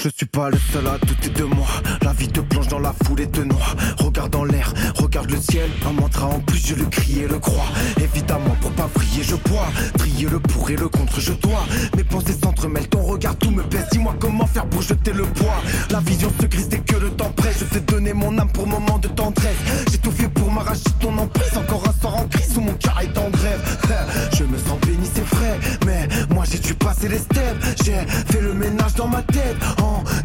[0.00, 1.66] Je suis pas le seul à douter de moi.
[2.02, 3.74] La vie te plonge dans la foule et te noie.
[3.98, 5.68] Regarde en l'air, regarde le ciel.
[5.88, 7.66] Un mantra en plus, je le crie et le crois.
[8.00, 9.66] Évidemment, pour pas briller, je bois.
[9.98, 11.64] Trier le pour et le contre, je dois.
[11.96, 13.86] Mes pensées s'entremêlent, ton regard tout me pèse.
[13.90, 15.60] Dis-moi comment faire pour jeter le poids.
[15.90, 17.58] La vision se grise dès que le temps presse.
[17.58, 19.56] Je sais donner mon âme pour moment de tendresse.
[19.90, 21.56] J'ai tout fait pour m'arracher ton emprise.
[21.56, 23.78] Encore un sort en crise où mon cœur est en grève.
[24.32, 25.58] Je me sens béni, c'est vrai.
[25.84, 27.84] Mais moi, j'ai dû passer les steps.
[27.84, 27.96] J'ai
[28.32, 29.56] fait le ménage dans ma tête.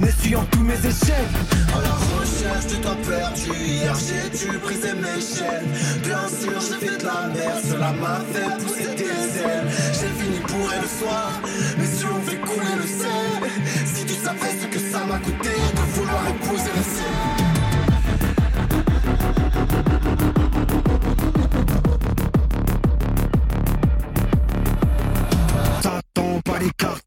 [0.08, 1.34] Essuyant tous mes échecs.
[1.76, 5.70] À la recherche de toi perdu, hier j'ai dû briser mes chaînes.
[6.04, 9.68] Bien sûr, j'ai fait de la merde, cela m'a fait pousser des ailes.
[9.94, 11.32] J'ai fini bourré le soir,
[11.78, 13.42] mes yeux ont fait couler le sel.
[13.86, 17.33] Si tu savais ce que ça m'a coûté de vouloir épouser le ciel.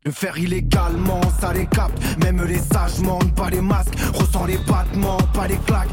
[0.04, 1.98] Le faire illégalement, ça les capte.
[2.22, 5.88] Même les sages mentent, pas les masques, ressent les battements, pas les claques.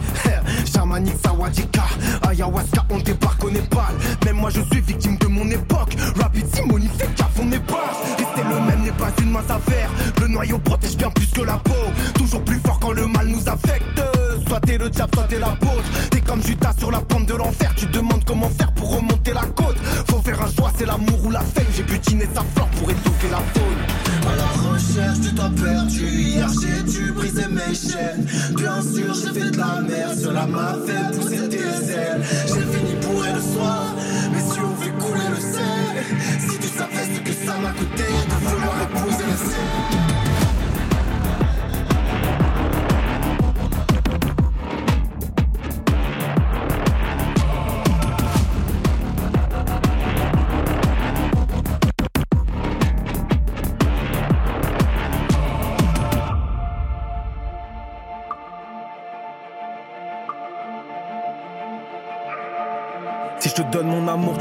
[0.65, 1.83] Chamanique Sawadika.
[2.27, 3.93] Ayahuasca, on débarque au Népal.
[4.25, 5.95] Même moi, je suis victime de mon époque.
[6.19, 8.17] Rapid Simoni fait gaffe, on est basse.
[8.17, 9.89] Rester le même n'est pas une mince affaire.
[10.19, 11.71] Le noyau protège bien plus que la peau.
[12.15, 14.01] Toujours plus fort quand le mal nous affecte.
[14.47, 16.09] Soit t'es le diable, soit t'es l'apôtre.
[16.11, 17.71] T'es comme Judas sur la pente de l'enfer.
[17.75, 19.77] Tu demandes comment faire pour remonter la côte.
[20.09, 21.65] Faut faire un choix, c'est l'amour ou la fame.
[21.75, 24.31] J'ai butiné sa flore pour étouffer la faune.
[24.31, 28.25] À la recherche du temps perdu, hier j'ai dû briser mes chaînes.
[28.55, 32.23] Bien sûr, j'ai fait de la merde, cela m'a fait pousser tes ailes.
[32.47, 33.93] J'ai fini pour le soir,
[34.31, 36.39] mes yeux ont vu couler le sel.
[36.39, 40.02] Si tu savais ce que ça m'a coûté de vouloir épouser le ciel.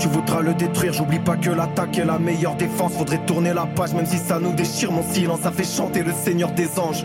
[0.02, 0.92] Tu voudras le détruire.
[0.92, 2.94] J'oublie pas que l'attaque est la meilleure défense.
[2.94, 4.90] Faudrait tourner la page, même si ça nous déchire.
[4.90, 7.04] Mon silence, ça fait chanter le Seigneur des anges.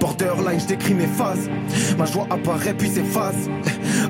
[0.00, 1.50] Borderline, je décris mes phases.
[1.98, 3.50] Ma joie apparaît puis s'efface.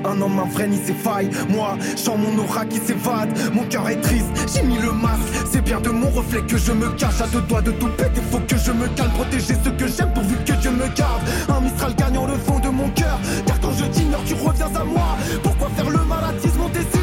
[0.05, 1.29] Un homme, un vrai, ni ses failles.
[1.49, 3.37] Moi, chant mon aura qui s'évade.
[3.53, 5.19] Mon cœur est triste, j'ai mis le masque.
[5.51, 7.19] C'est bien de mon reflet que je me cache.
[7.21, 9.11] À deux doigts de tout péter, faut que je me calme.
[9.11, 11.21] Protéger ce que j'aime pourvu que Dieu me garde.
[11.49, 13.19] Un Mistral gagnant le fond de mon cœur.
[13.45, 15.17] Car quand je t'ignore, tu reviens à moi.
[15.43, 16.98] Pourquoi faire le mal attise mon désir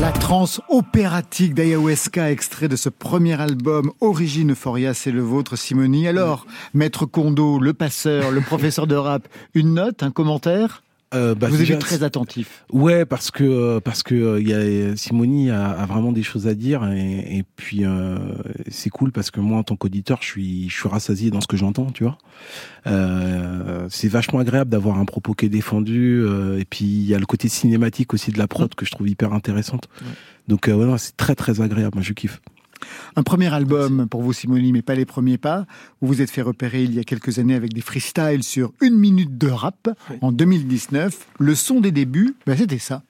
[0.00, 6.08] La trance opératique d'Ayahuasca, extrait de ce premier album Origine Euphoria, c'est le vôtre, Simoni.
[6.08, 10.83] Alors, Maître Kondo, le passeur, le professeur de rap, une note, un commentaire?
[11.12, 12.64] Euh, bah, Vous déjà, êtes très attentif.
[12.72, 16.24] Ouais, parce que euh, parce que euh, il y a Simoni a, a vraiment des
[16.24, 18.18] choses à dire et, et puis euh,
[18.68, 21.46] c'est cool parce que moi en tant qu'auditeur, je suis je suis rassasié dans ce
[21.46, 22.18] que j'entends, tu vois.
[22.86, 27.14] Euh, c'est vachement agréable d'avoir un propos qui est défendu euh, et puis il y
[27.14, 29.88] a le côté cinématique aussi de la prod que je trouve hyper intéressante.
[30.48, 32.40] Donc euh, ouais, non, c'est très très agréable, moi je kiffe.
[33.16, 35.66] Un premier album pour vous, Simoni, mais pas les premiers pas.
[36.00, 38.96] Vous vous êtes fait repérer il y a quelques années avec des freestyles sur une
[38.96, 39.88] minute de rap
[40.20, 41.26] en 2019.
[41.38, 43.02] Le son des débuts, ben c'était ça.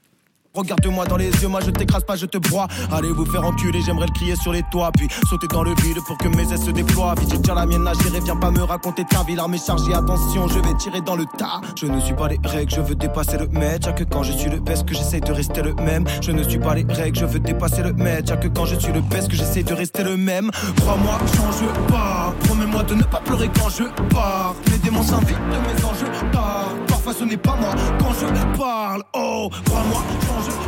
[0.55, 2.69] Regarde-moi dans les yeux, moi je t'écrase pas, je te broie.
[2.93, 4.93] Allez vous faire enculer, j'aimerais le crier sur les toits.
[4.97, 7.17] Puis sauter dans le vide pour que mes ailes se déploient.
[7.19, 9.35] Vite, déjà la mienne à gérer, viens pas me raconter ta vie.
[9.35, 11.61] L'armée chargée, attention, je vais tirer dans le tas.
[11.77, 13.93] Je ne suis pas les règles, je veux dépasser le maître.
[13.97, 16.05] Que quand je suis le best que j'essaye de rester le même.
[16.21, 18.39] Je ne suis pas les règles, je veux dépasser le maître.
[18.39, 20.53] Que quand je suis le best que j'essaye de rester le même.
[20.77, 22.33] Crois-moi, change pas.
[22.45, 23.85] Promets-moi de ne pas pleurer quand je
[24.15, 24.55] pars.
[24.71, 26.94] Les démons s'invitent de mes anges tard.
[27.13, 29.03] Ce n'est pas moi quand je parle.
[29.13, 30.03] Oh, crois-moi,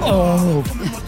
[0.05, 0.63] Oh,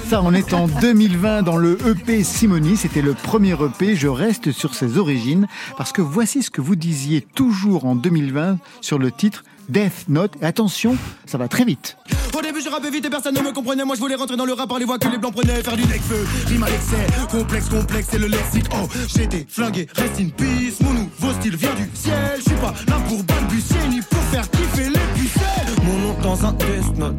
[0.08, 2.76] ça, on est en 2020 dans le EP Simoni.
[2.76, 3.94] C'était le premier EP.
[3.94, 8.58] Je reste sur ses origines parce que voici ce que vous disiez toujours en 2020
[8.80, 10.32] sur le titre Death Note.
[10.40, 11.96] Et attention, ça va très vite.
[12.36, 13.84] Au début, je rappais vite et personne ne me comprenait.
[13.84, 15.62] Moi, je voulais rentrer dans le rap par les voix que les blancs prenaient.
[15.62, 17.06] Faire du feu rime à l'excès.
[17.30, 18.66] Complexe, complexe, c'est le lexique.
[18.72, 20.80] Oh, j'étais flingué, rest in peace.
[20.82, 22.14] Mon nouveau style vient du ciel.
[22.38, 24.17] Je suis pas là pour balbutier ni pour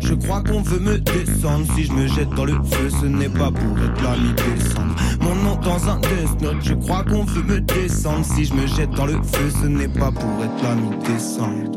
[0.01, 1.65] je crois qu'on veut me descendre.
[1.75, 5.19] Si je jette dans le feu, ce n'est pas pour être.
[5.21, 5.99] Mon nom dans un
[6.41, 8.25] note, je qu'on veut me descendre.
[8.25, 10.59] Si je jette dans le feu, ce n'est pas pour être.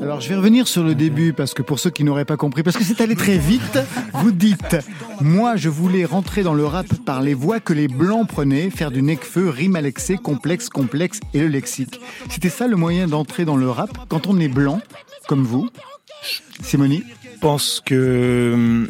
[0.02, 2.62] Alors je vais revenir sur le début parce que pour ceux qui n'auraient pas compris,
[2.62, 3.78] parce que c'est allé très vite,
[4.14, 4.76] vous dites
[5.20, 8.90] Moi je voulais rentrer dans le rap par les voix que les blancs prenaient, faire
[8.90, 12.00] du necfeu, rime l'excès, complexe, complexe et le lexique.
[12.28, 14.80] C'était ça le moyen d'entrer dans le rap quand on est blanc,
[15.28, 15.68] comme vous?
[16.62, 17.04] Simoni
[17.34, 18.88] Je pense que hum,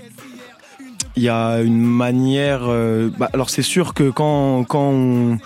[1.16, 2.62] il y a une manière.
[2.64, 5.38] euh, bah, alors c'est sûr que quand quand on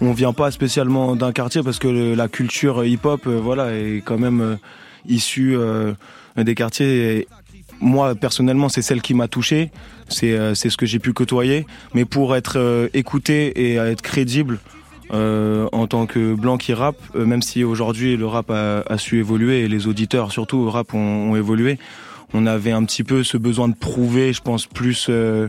[0.00, 4.18] on vient pas spécialement d'un quartier parce que la culture hip-hop, euh, voilà, est quand
[4.18, 4.56] même euh,
[5.06, 5.56] issue
[6.36, 7.26] des quartiers.
[7.80, 9.70] Moi personnellement, c'est celle qui m'a touché.
[10.08, 11.66] C'est c'est ce que j'ai pu côtoyer.
[11.94, 14.60] Mais pour être écouté et être crédible.
[15.12, 18.98] Euh, en tant que blanc qui rappe, euh, même si aujourd'hui le rap a, a
[18.98, 21.78] su évoluer et les auditeurs surtout au rap ont, ont évolué,
[22.34, 25.48] on avait un petit peu ce besoin de prouver, je pense, plus euh,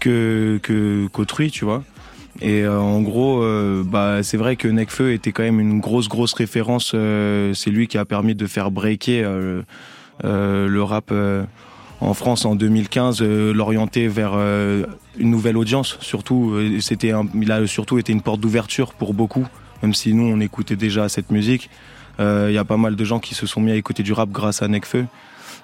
[0.00, 0.60] que
[1.12, 1.84] qu'autrui, tu vois.
[2.42, 6.08] Et euh, en gros, euh, bah c'est vrai que Necfeu était quand même une grosse
[6.08, 6.90] grosse référence.
[6.90, 9.22] c'est lui qui a permis de faire breaker
[10.22, 11.12] le rap
[12.00, 14.84] en France en 2015, euh, l'orienter vers euh,
[15.18, 15.98] une nouvelle audience.
[16.00, 19.46] Surtout, euh, c'était, il a surtout été une porte d'ouverture pour beaucoup,
[19.82, 21.70] même si nous on écoutait déjà cette musique.
[22.18, 24.30] Il y a pas mal de gens qui se sont mis à écouter du rap
[24.30, 25.04] grâce à Necfeu.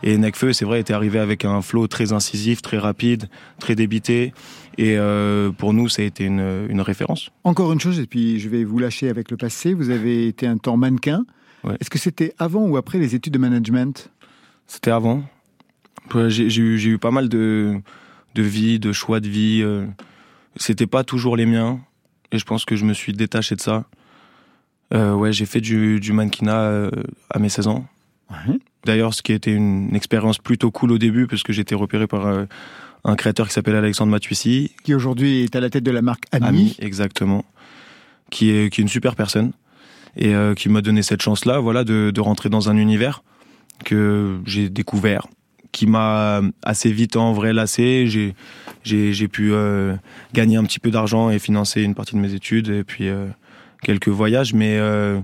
[0.02, 3.28] Et Necfeu, c'est vrai, était arrivé avec un flow très incisif, très rapide,
[3.58, 4.34] très débité.
[4.78, 7.30] Et euh, pour nous, ça a été une, une, référence.
[7.44, 9.74] Encore une chose, et puis je vais vous lâcher avec le passé.
[9.74, 11.24] Vous avez été un temps mannequin.
[11.64, 11.76] Ouais.
[11.80, 14.10] Est-ce que c'était avant ou après les études de management?
[14.66, 15.22] C'était avant.
[16.28, 17.80] J'ai eu, eu, pas mal de,
[18.34, 19.60] de vie, de choix de vie.
[19.62, 19.86] Euh,
[20.56, 21.80] c'était pas toujours les miens.
[22.32, 23.84] Et je pense que je me suis détaché de ça.
[24.94, 26.90] Euh, ouais, j'ai fait du, du mannequinat euh,
[27.30, 27.86] à mes 16 ans.
[28.84, 32.26] D'ailleurs, ce qui était une expérience plutôt cool au début, parce que j'étais repéré par
[32.26, 32.44] euh,
[33.04, 34.72] un créateur qui s'appelle Alexandre Matuissi.
[34.84, 36.46] Qui aujourd'hui est à la tête de la marque Ami.
[36.46, 37.44] Ami exactement.
[38.30, 39.52] Qui est, qui est une super personne.
[40.16, 43.22] Et euh, qui m'a donné cette chance-là, voilà, de, de rentrer dans un univers
[43.84, 45.26] que j'ai découvert,
[45.72, 48.06] qui m'a assez vite en vrai lassé.
[48.06, 48.34] J'ai,
[48.84, 49.96] j'ai, j'ai pu euh,
[50.34, 53.26] gagner un petit peu d'argent et financer une partie de mes études et puis euh,
[53.82, 55.18] quelques voyages, mais euh,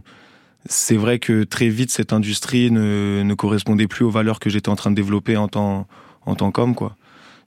[0.66, 4.68] c'est vrai que très vite cette industrie ne, ne correspondait plus aux valeurs que j'étais
[4.68, 5.86] en train de développer en tant
[6.26, 6.96] en tant qu'homme quoi.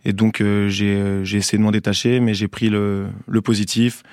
[0.06, 4.04] Et donc euh, j'ai j'ai essayé de m'en détacher, mais j'ai pris le le positif,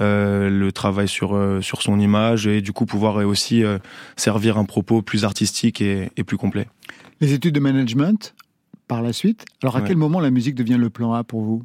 [0.00, 3.78] euh, le travail sur euh, sur son image et du coup pouvoir aussi euh,
[4.16, 6.66] servir un propos plus artistique et, et, plus complet.
[7.20, 8.34] Les études de management
[8.88, 9.44] par la suite.
[9.62, 9.88] Alors à ouais.
[9.88, 11.64] quel moment la musique devient le plan A pour vous?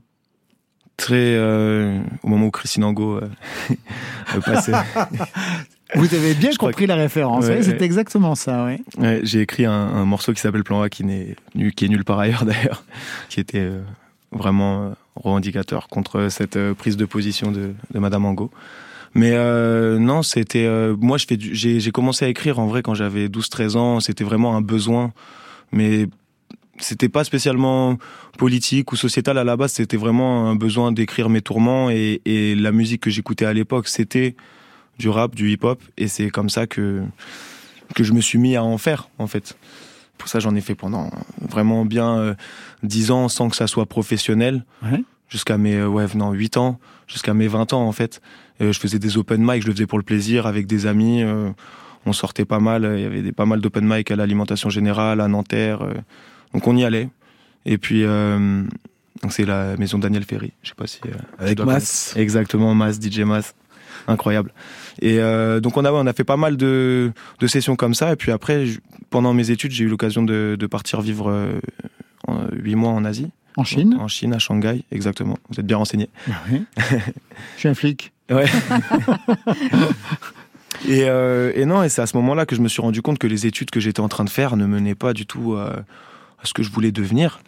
[0.98, 3.22] Très au moment où Christine Angot
[4.46, 4.74] passait.
[5.96, 6.90] Vous avez bien compris que...
[6.90, 7.84] la référence, ouais, c'est ouais.
[7.84, 8.82] exactement ça, ouais
[9.24, 11.36] J'ai écrit un, un, morceau qui s'appelle Plan A, qui, n'est,
[11.76, 12.84] qui est nul par ailleurs d'ailleurs,
[13.30, 13.82] qui était euh,
[14.32, 18.52] vraiment revendicateur contre cette euh, prise de position de, de Madame Angot.
[19.16, 22.94] Mais euh, non, c'était euh, moi je fais j'ai, commencé à écrire en vrai quand
[22.94, 25.14] j'avais 12-13 ans, c'était vraiment un besoin,
[25.72, 26.08] mais
[26.78, 27.98] c'était pas spécialement
[28.38, 32.56] politique ou sociétal à la base, c'était vraiment un besoin d'écrire mes tourments et, et
[32.56, 34.36] la musique que j'écoutais à l'époque, c'était
[34.98, 37.02] du rap, du hip-hop, et c'est comme ça que
[37.96, 39.58] que je me suis mis à en faire en fait.
[40.20, 41.10] Pour ça, j'en ai fait pendant
[41.42, 42.36] vraiment bien
[42.84, 45.04] dix euh, ans sans que ça soit professionnel, ouais.
[45.30, 48.22] jusqu'à mes ouais non huit ans, jusqu'à mes 20 ans en fait.
[48.62, 51.24] Euh, je faisais des open mic, je le faisais pour le plaisir avec des amis.
[51.24, 51.50] Euh,
[52.06, 55.22] on sortait pas mal, il y avait des, pas mal d'open mic à l'alimentation générale,
[55.22, 55.82] à Nanterre.
[55.82, 55.94] euh,
[56.54, 57.10] donc on y allait.
[57.66, 58.64] Et puis euh,
[59.30, 60.52] c'est la maison Daniel Ferry.
[60.64, 61.00] Je sais pas si
[61.38, 62.14] avec Mas.
[62.16, 63.54] Exactement, Mas, DJ Mas
[64.08, 64.54] incroyable.
[65.02, 68.14] Et euh, donc on a on a fait pas mal de, de sessions comme ça.
[68.14, 68.66] Et puis après,
[69.10, 71.32] pendant mes études, j'ai eu l'occasion de, de, partir vivre
[72.52, 73.30] huit euh, mois en Asie.
[73.58, 75.38] En Chine En Chine, à Shanghai, exactement.
[75.50, 76.10] Vous êtes bien renseigné.
[76.50, 76.64] Oui.
[77.56, 78.14] Je suis un flic.
[78.30, 78.46] Ouais.
[80.88, 83.20] et, euh, et, non, et c'est à ce moment-là que je me suis rendu compte
[83.20, 85.84] que les études que j'étais en train de faire ne menaient pas du tout à,
[86.42, 87.40] à ce que je voulais devenir.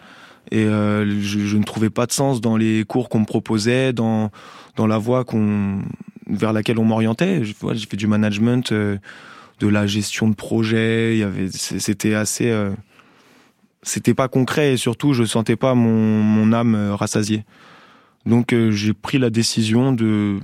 [0.49, 4.31] Et euh, je, ne trouvais pas de sens dans les cours qu'on me proposait, dans,
[4.75, 5.23] dans la voie
[6.27, 7.43] vers laquelle on m'orientait.
[7.43, 8.97] J'ai fait du management, euh,
[9.59, 11.23] de la gestion de projet.
[11.51, 12.71] C'était assez, euh,
[13.83, 17.45] c'était pas concret et surtout je sentais pas mon, mon âme rassasiée.
[18.25, 20.39] Donc euh, j'ai pris la décision de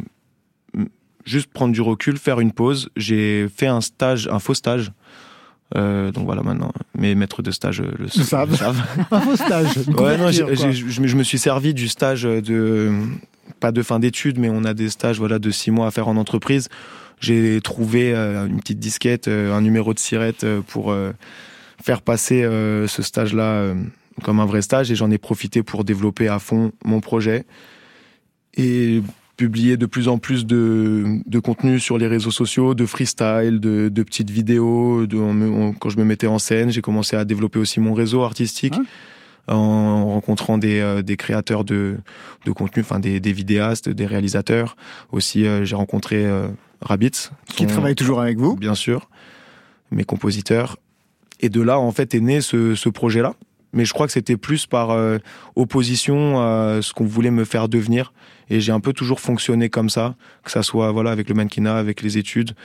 [1.28, 2.90] juste prendre du recul, faire une pause.
[2.96, 4.92] J'ai fait un stage, un faux stage.
[5.76, 8.82] Euh, donc voilà maintenant mes maîtres de stage le, le savent.
[9.12, 9.78] un faux stage.
[9.90, 12.94] Ouais, non, je, me suis servi du stage de
[13.60, 16.08] pas de fin d'études, mais on a des stages voilà de six mois à faire
[16.08, 16.70] en entreprise.
[17.20, 20.96] J'ai trouvé euh, une petite disquette, euh, un numéro de sirette euh, pour
[21.84, 23.74] faire passer ce stage-là
[24.24, 27.46] comme un vrai stage, et j'en ai profité pour développer à fond mon projet
[28.56, 29.02] et
[29.38, 33.88] publier de plus en plus de, de contenu sur les réseaux sociaux, de freestyle, de,
[33.90, 35.06] de petites vidéos.
[35.06, 37.94] De, on, on, quand je me mettais en scène, j'ai commencé à développer aussi mon
[37.94, 38.76] réseau artistique.
[38.76, 38.84] Hein
[39.48, 41.98] en rencontrant des, euh, des créateurs de,
[42.46, 44.76] de contenu, enfin des, des vidéastes, des réalisateurs.
[45.12, 46.48] Aussi, euh, j'ai rencontré euh,
[46.82, 47.32] Rabbit.
[47.48, 49.10] Qui son, travaille toujours avec vous Bien sûr,
[49.92, 50.78] mes compositeurs.
[51.40, 53.36] Et de là, en fait, est né ce, ce projet-là.
[53.78, 55.20] Mais je crois que c'était plus par euh,
[55.56, 58.12] opposition à ce qu'on voulait me faire devenir.
[58.50, 61.78] Et j'ai un peu toujours fonctionné comme ça, que ça soit voilà avec le mannequinat,
[61.78, 62.56] avec les études.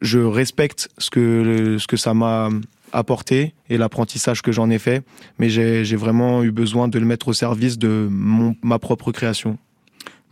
[0.00, 2.48] Je respecte ce que, ce que ça m'a
[2.92, 5.04] apporté et l'apprentissage que j'en ai fait,
[5.38, 9.58] mais j'ai vraiment eu besoin de le mettre au service de ma propre création.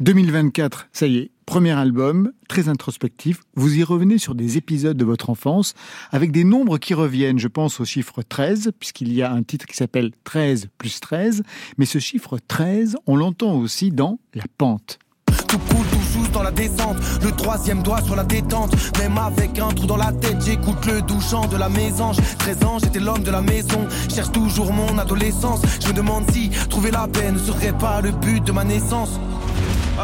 [0.00, 3.40] 2024, ça y est, premier album, très introspectif.
[3.56, 5.74] Vous y revenez sur des épisodes de votre enfance
[6.12, 7.40] avec des nombres qui reviennent.
[7.40, 11.42] Je pense au chiffre 13, puisqu'il y a un titre qui s'appelle 13 plus 13.
[11.76, 15.00] Mais ce chiffre 13, on l'entend aussi dans La Pente.
[15.48, 16.98] Tout coule, tout chose dans la descente.
[17.20, 18.72] Le troisième doigt sur la détente.
[19.00, 22.18] Même avec un trou dans la tête, j'écoute le doux chant de la mésange.
[22.38, 23.88] 13 ans, j'étais l'homme de la maison.
[24.08, 25.62] Cherche toujours mon adolescence.
[25.82, 29.18] Je me demande si trouver la paix ne serait pas le but de ma naissance.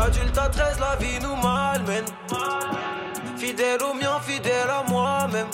[0.04, 2.04] Adulte à 13, la vie nous malmène.
[3.38, 5.46] Fidèle au mien, fidèle à moi-même.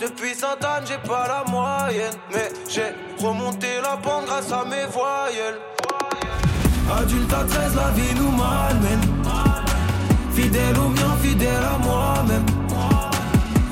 [0.00, 2.14] Depuis ans, j'ai pas la moyenne.
[2.32, 5.58] Mais j'ai remonté la pente grâce à mes voyelles.
[7.00, 9.24] Adulte à 13, la vie nous malmène.
[10.32, 12.46] Fidèle au mien, fidèle à moi-même.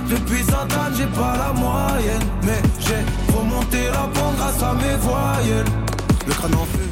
[0.08, 0.66] Depuis ans,
[0.96, 2.24] j'ai pas la moyenne.
[2.42, 5.66] Mais j'ai remonté la pente grâce à mes voyelles.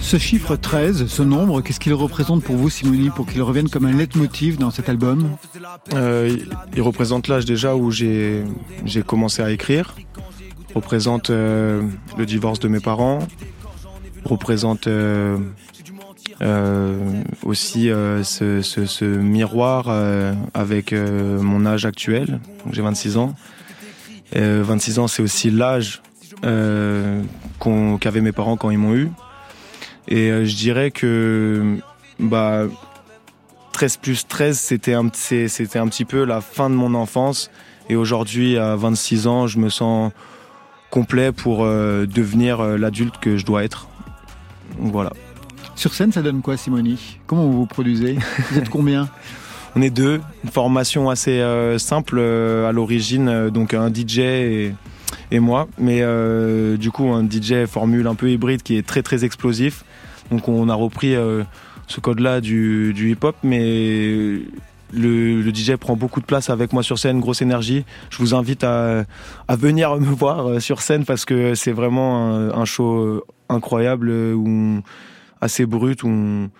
[0.00, 3.86] Ce chiffre 13, ce nombre, qu'est-ce qu'il représente pour vous, Simoni, pour qu'il revienne comme
[3.86, 5.36] un leitmotiv dans cet album
[5.94, 6.36] Euh,
[6.74, 8.44] il- représente l'âge déjà où j'ai
[9.06, 9.94] commencé à écrire.
[10.74, 11.82] Représente euh,
[12.18, 13.20] le divorce de mes parents.
[14.24, 15.38] Représente euh,
[17.44, 19.88] aussi ce, miroir
[20.54, 22.40] avec mon âge actuel.
[22.72, 23.34] J'ai 26 ans.
[24.34, 26.02] Euh, 26 ans, c'est aussi l'âge
[26.42, 29.10] qu'avaient mes parents quand ils m'ont eu.
[30.08, 31.78] Et euh, je dirais que
[32.18, 32.66] bah
[33.72, 37.50] 13 plus 13, c'était un, c'était un petit peu la fin de mon enfance.
[37.88, 40.12] Et aujourd'hui, à 26 ans, je me sens
[40.90, 43.88] complet pour euh, devenir euh, l'adulte que je dois être.
[44.78, 45.12] Voilà.
[45.74, 47.18] Sur scène, ça donne quoi, Simoni?
[47.26, 48.16] Comment vous vous produisez?
[48.50, 49.08] Vous êtes combien?
[49.76, 54.74] On est deux, une formation assez euh, simple à l'origine, donc un DJ et,
[55.30, 59.02] et moi, mais euh, du coup un DJ formule un peu hybride qui est très
[59.02, 59.84] très explosif.
[60.30, 61.44] Donc on a repris euh,
[61.86, 64.40] ce code-là du, hip-hop, mais
[64.92, 67.84] le, DJ prend beaucoup de place avec moi sur scène, grosse énergie.
[68.10, 69.04] Je vous invite à,
[69.48, 74.82] venir me voir euh, sur scène parce que c'est vraiment un, show euh, incroyable, où
[75.40, 76.50] assez brut, où on,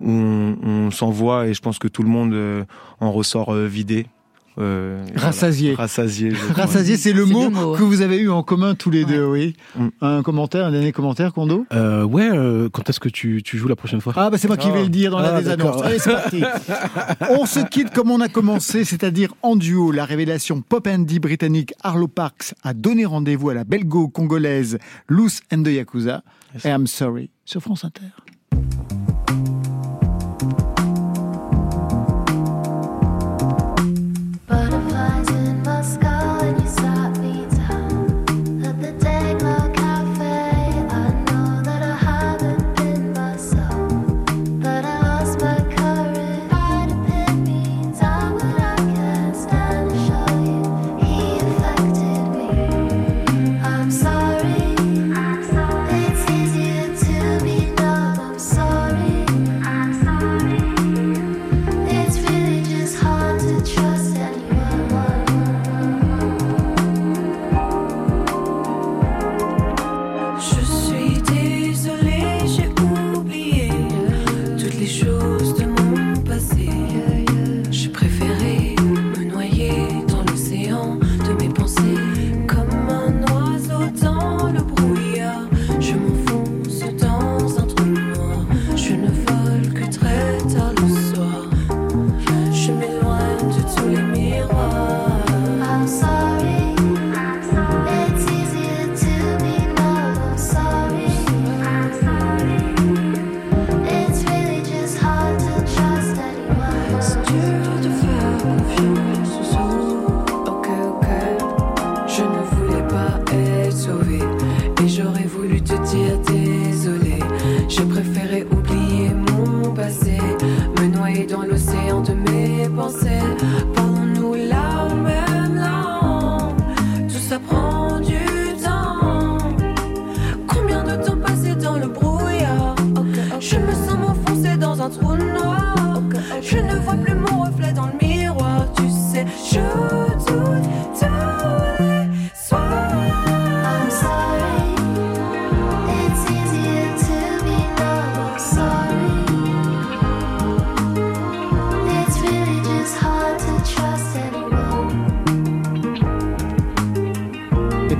[0.00, 2.66] où on, on s'envoie et je pense que tout le monde
[3.00, 4.06] en ressort vidé.
[4.58, 5.74] Euh, Rassasié.
[5.74, 5.84] voilà.
[6.54, 6.96] Rassasié.
[6.96, 9.54] c'est le mot le mot, que vous avez eu en commun tous les deux, oui.
[9.76, 9.88] Mm.
[10.00, 13.68] Un commentaire, un dernier commentaire, Kondo Euh, ouais, euh, quand est-ce que tu, tu joues
[13.68, 14.12] la prochaine fois?
[14.16, 15.66] Ah, bah c'est moi qui vais le dire dans la Ah, désannonce.
[15.76, 15.84] d'accord.
[15.84, 16.42] Allez, c'est parti.
[17.30, 19.92] On se quitte comme on a commencé, c'est-à-dire en duo.
[19.92, 24.78] La révélation pop indie britannique Arlo Parks a donné rendez-vous à la belgo-congolaise
[25.08, 26.22] Loose and the Yakuza.
[26.64, 28.06] Et I'm sorry sur France Inter.
[35.82, 36.19] Sky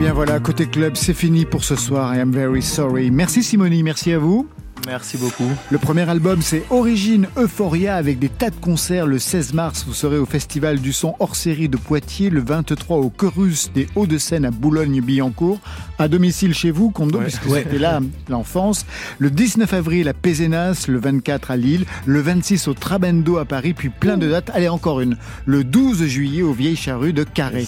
[0.01, 2.15] bien voilà, côté club, c'est fini pour ce soir.
[2.17, 3.11] I am very sorry.
[3.11, 4.49] Merci Simoni, merci à vous.
[4.91, 5.45] Merci beaucoup.
[5.71, 9.07] Le premier album, c'est Origine Euphoria avec des tas de concerts.
[9.07, 12.29] Le 16 mars, vous serez au Festival du son hors série de Poitiers.
[12.29, 15.61] Le 23 au Chorus des Hauts-de-Seine à Boulogne-Billancourt.
[16.01, 17.27] À domicile chez vous, Kondo, Ouais.
[17.27, 17.63] puisque Ouais.
[17.63, 18.85] c'était là l'enfance.
[19.21, 23.75] Le 19 avril à Pézenas, le 24 à Lille, le 26 au Trabendo à Paris,
[23.75, 24.51] puis plein de dates.
[24.55, 25.17] Allez, encore une.
[25.47, 27.67] Le 12 juillet aux Vieilles Charrues de Carré.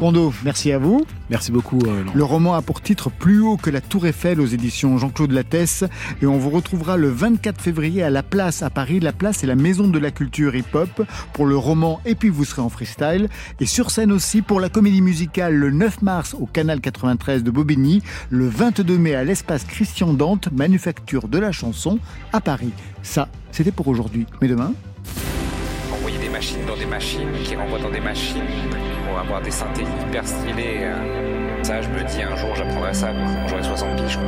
[0.00, 1.04] Kondo, merci à vous.
[1.28, 1.80] Merci beaucoup.
[1.86, 2.02] euh.
[2.14, 5.84] Le roman a pour titre Plus haut que la Tour Eiffel aux éditions Jean-Claude Lattès.
[6.22, 9.00] Et on vous retrouve retrouvera le 24 février à La Place à Paris.
[9.00, 11.02] La Place est la maison de la culture hip-hop
[11.32, 13.28] pour le roman Et puis vous serez en freestyle.
[13.58, 17.50] Et sur scène aussi pour la comédie musicale le 9 mars au Canal 93 de
[17.50, 18.00] Bobigny,
[18.30, 21.98] le 22 mai à l'espace Christian Dante, manufacture de la chanson
[22.32, 22.72] à Paris.
[23.02, 24.26] Ça, c'était pour aujourd'hui.
[24.40, 24.72] Mais demain?
[25.92, 28.40] Envoyer des machines dans des machines qui renvoient dans des machines
[29.08, 30.82] pour avoir des synthés hyper stylés.
[30.82, 34.18] euh, Ça, je me dis un jour j'apprendrai ça quand j'aurai 60 piges.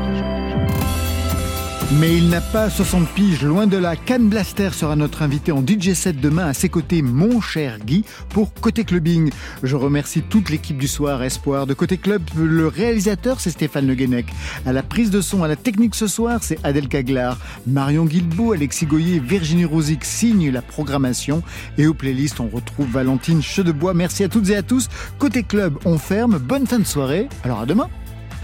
[1.92, 3.94] Mais il n'a pas 60 piges, loin de là.
[3.94, 8.04] Can Blaster sera notre invité en DJ set demain à ses côtés, mon cher Guy,
[8.30, 9.30] pour Côté Clubbing.
[9.62, 11.66] Je remercie toute l'équipe du soir, Espoir.
[11.66, 14.26] De Côté Club, le réalisateur, c'est Stéphane Le Guenec.
[14.66, 17.38] À la prise de son, à la technique ce soir, c'est Adèle Caglar.
[17.66, 21.42] Marion Guilbeault, Alexis Goyer, Virginie Rosic signent la programmation.
[21.78, 23.94] Et aux playlists, on retrouve Valentine Chedebois.
[23.94, 24.88] Merci à toutes et à tous.
[25.18, 26.38] Côté Club, on ferme.
[26.38, 27.28] Bonne fin de soirée.
[27.44, 27.88] Alors à demain.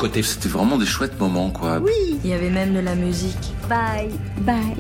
[0.01, 1.79] Côté, c'était vraiment des chouettes moments, quoi.
[1.79, 3.53] Oui, il y avait même de la musique.
[3.69, 4.09] Bye.
[4.39, 4.75] Bye.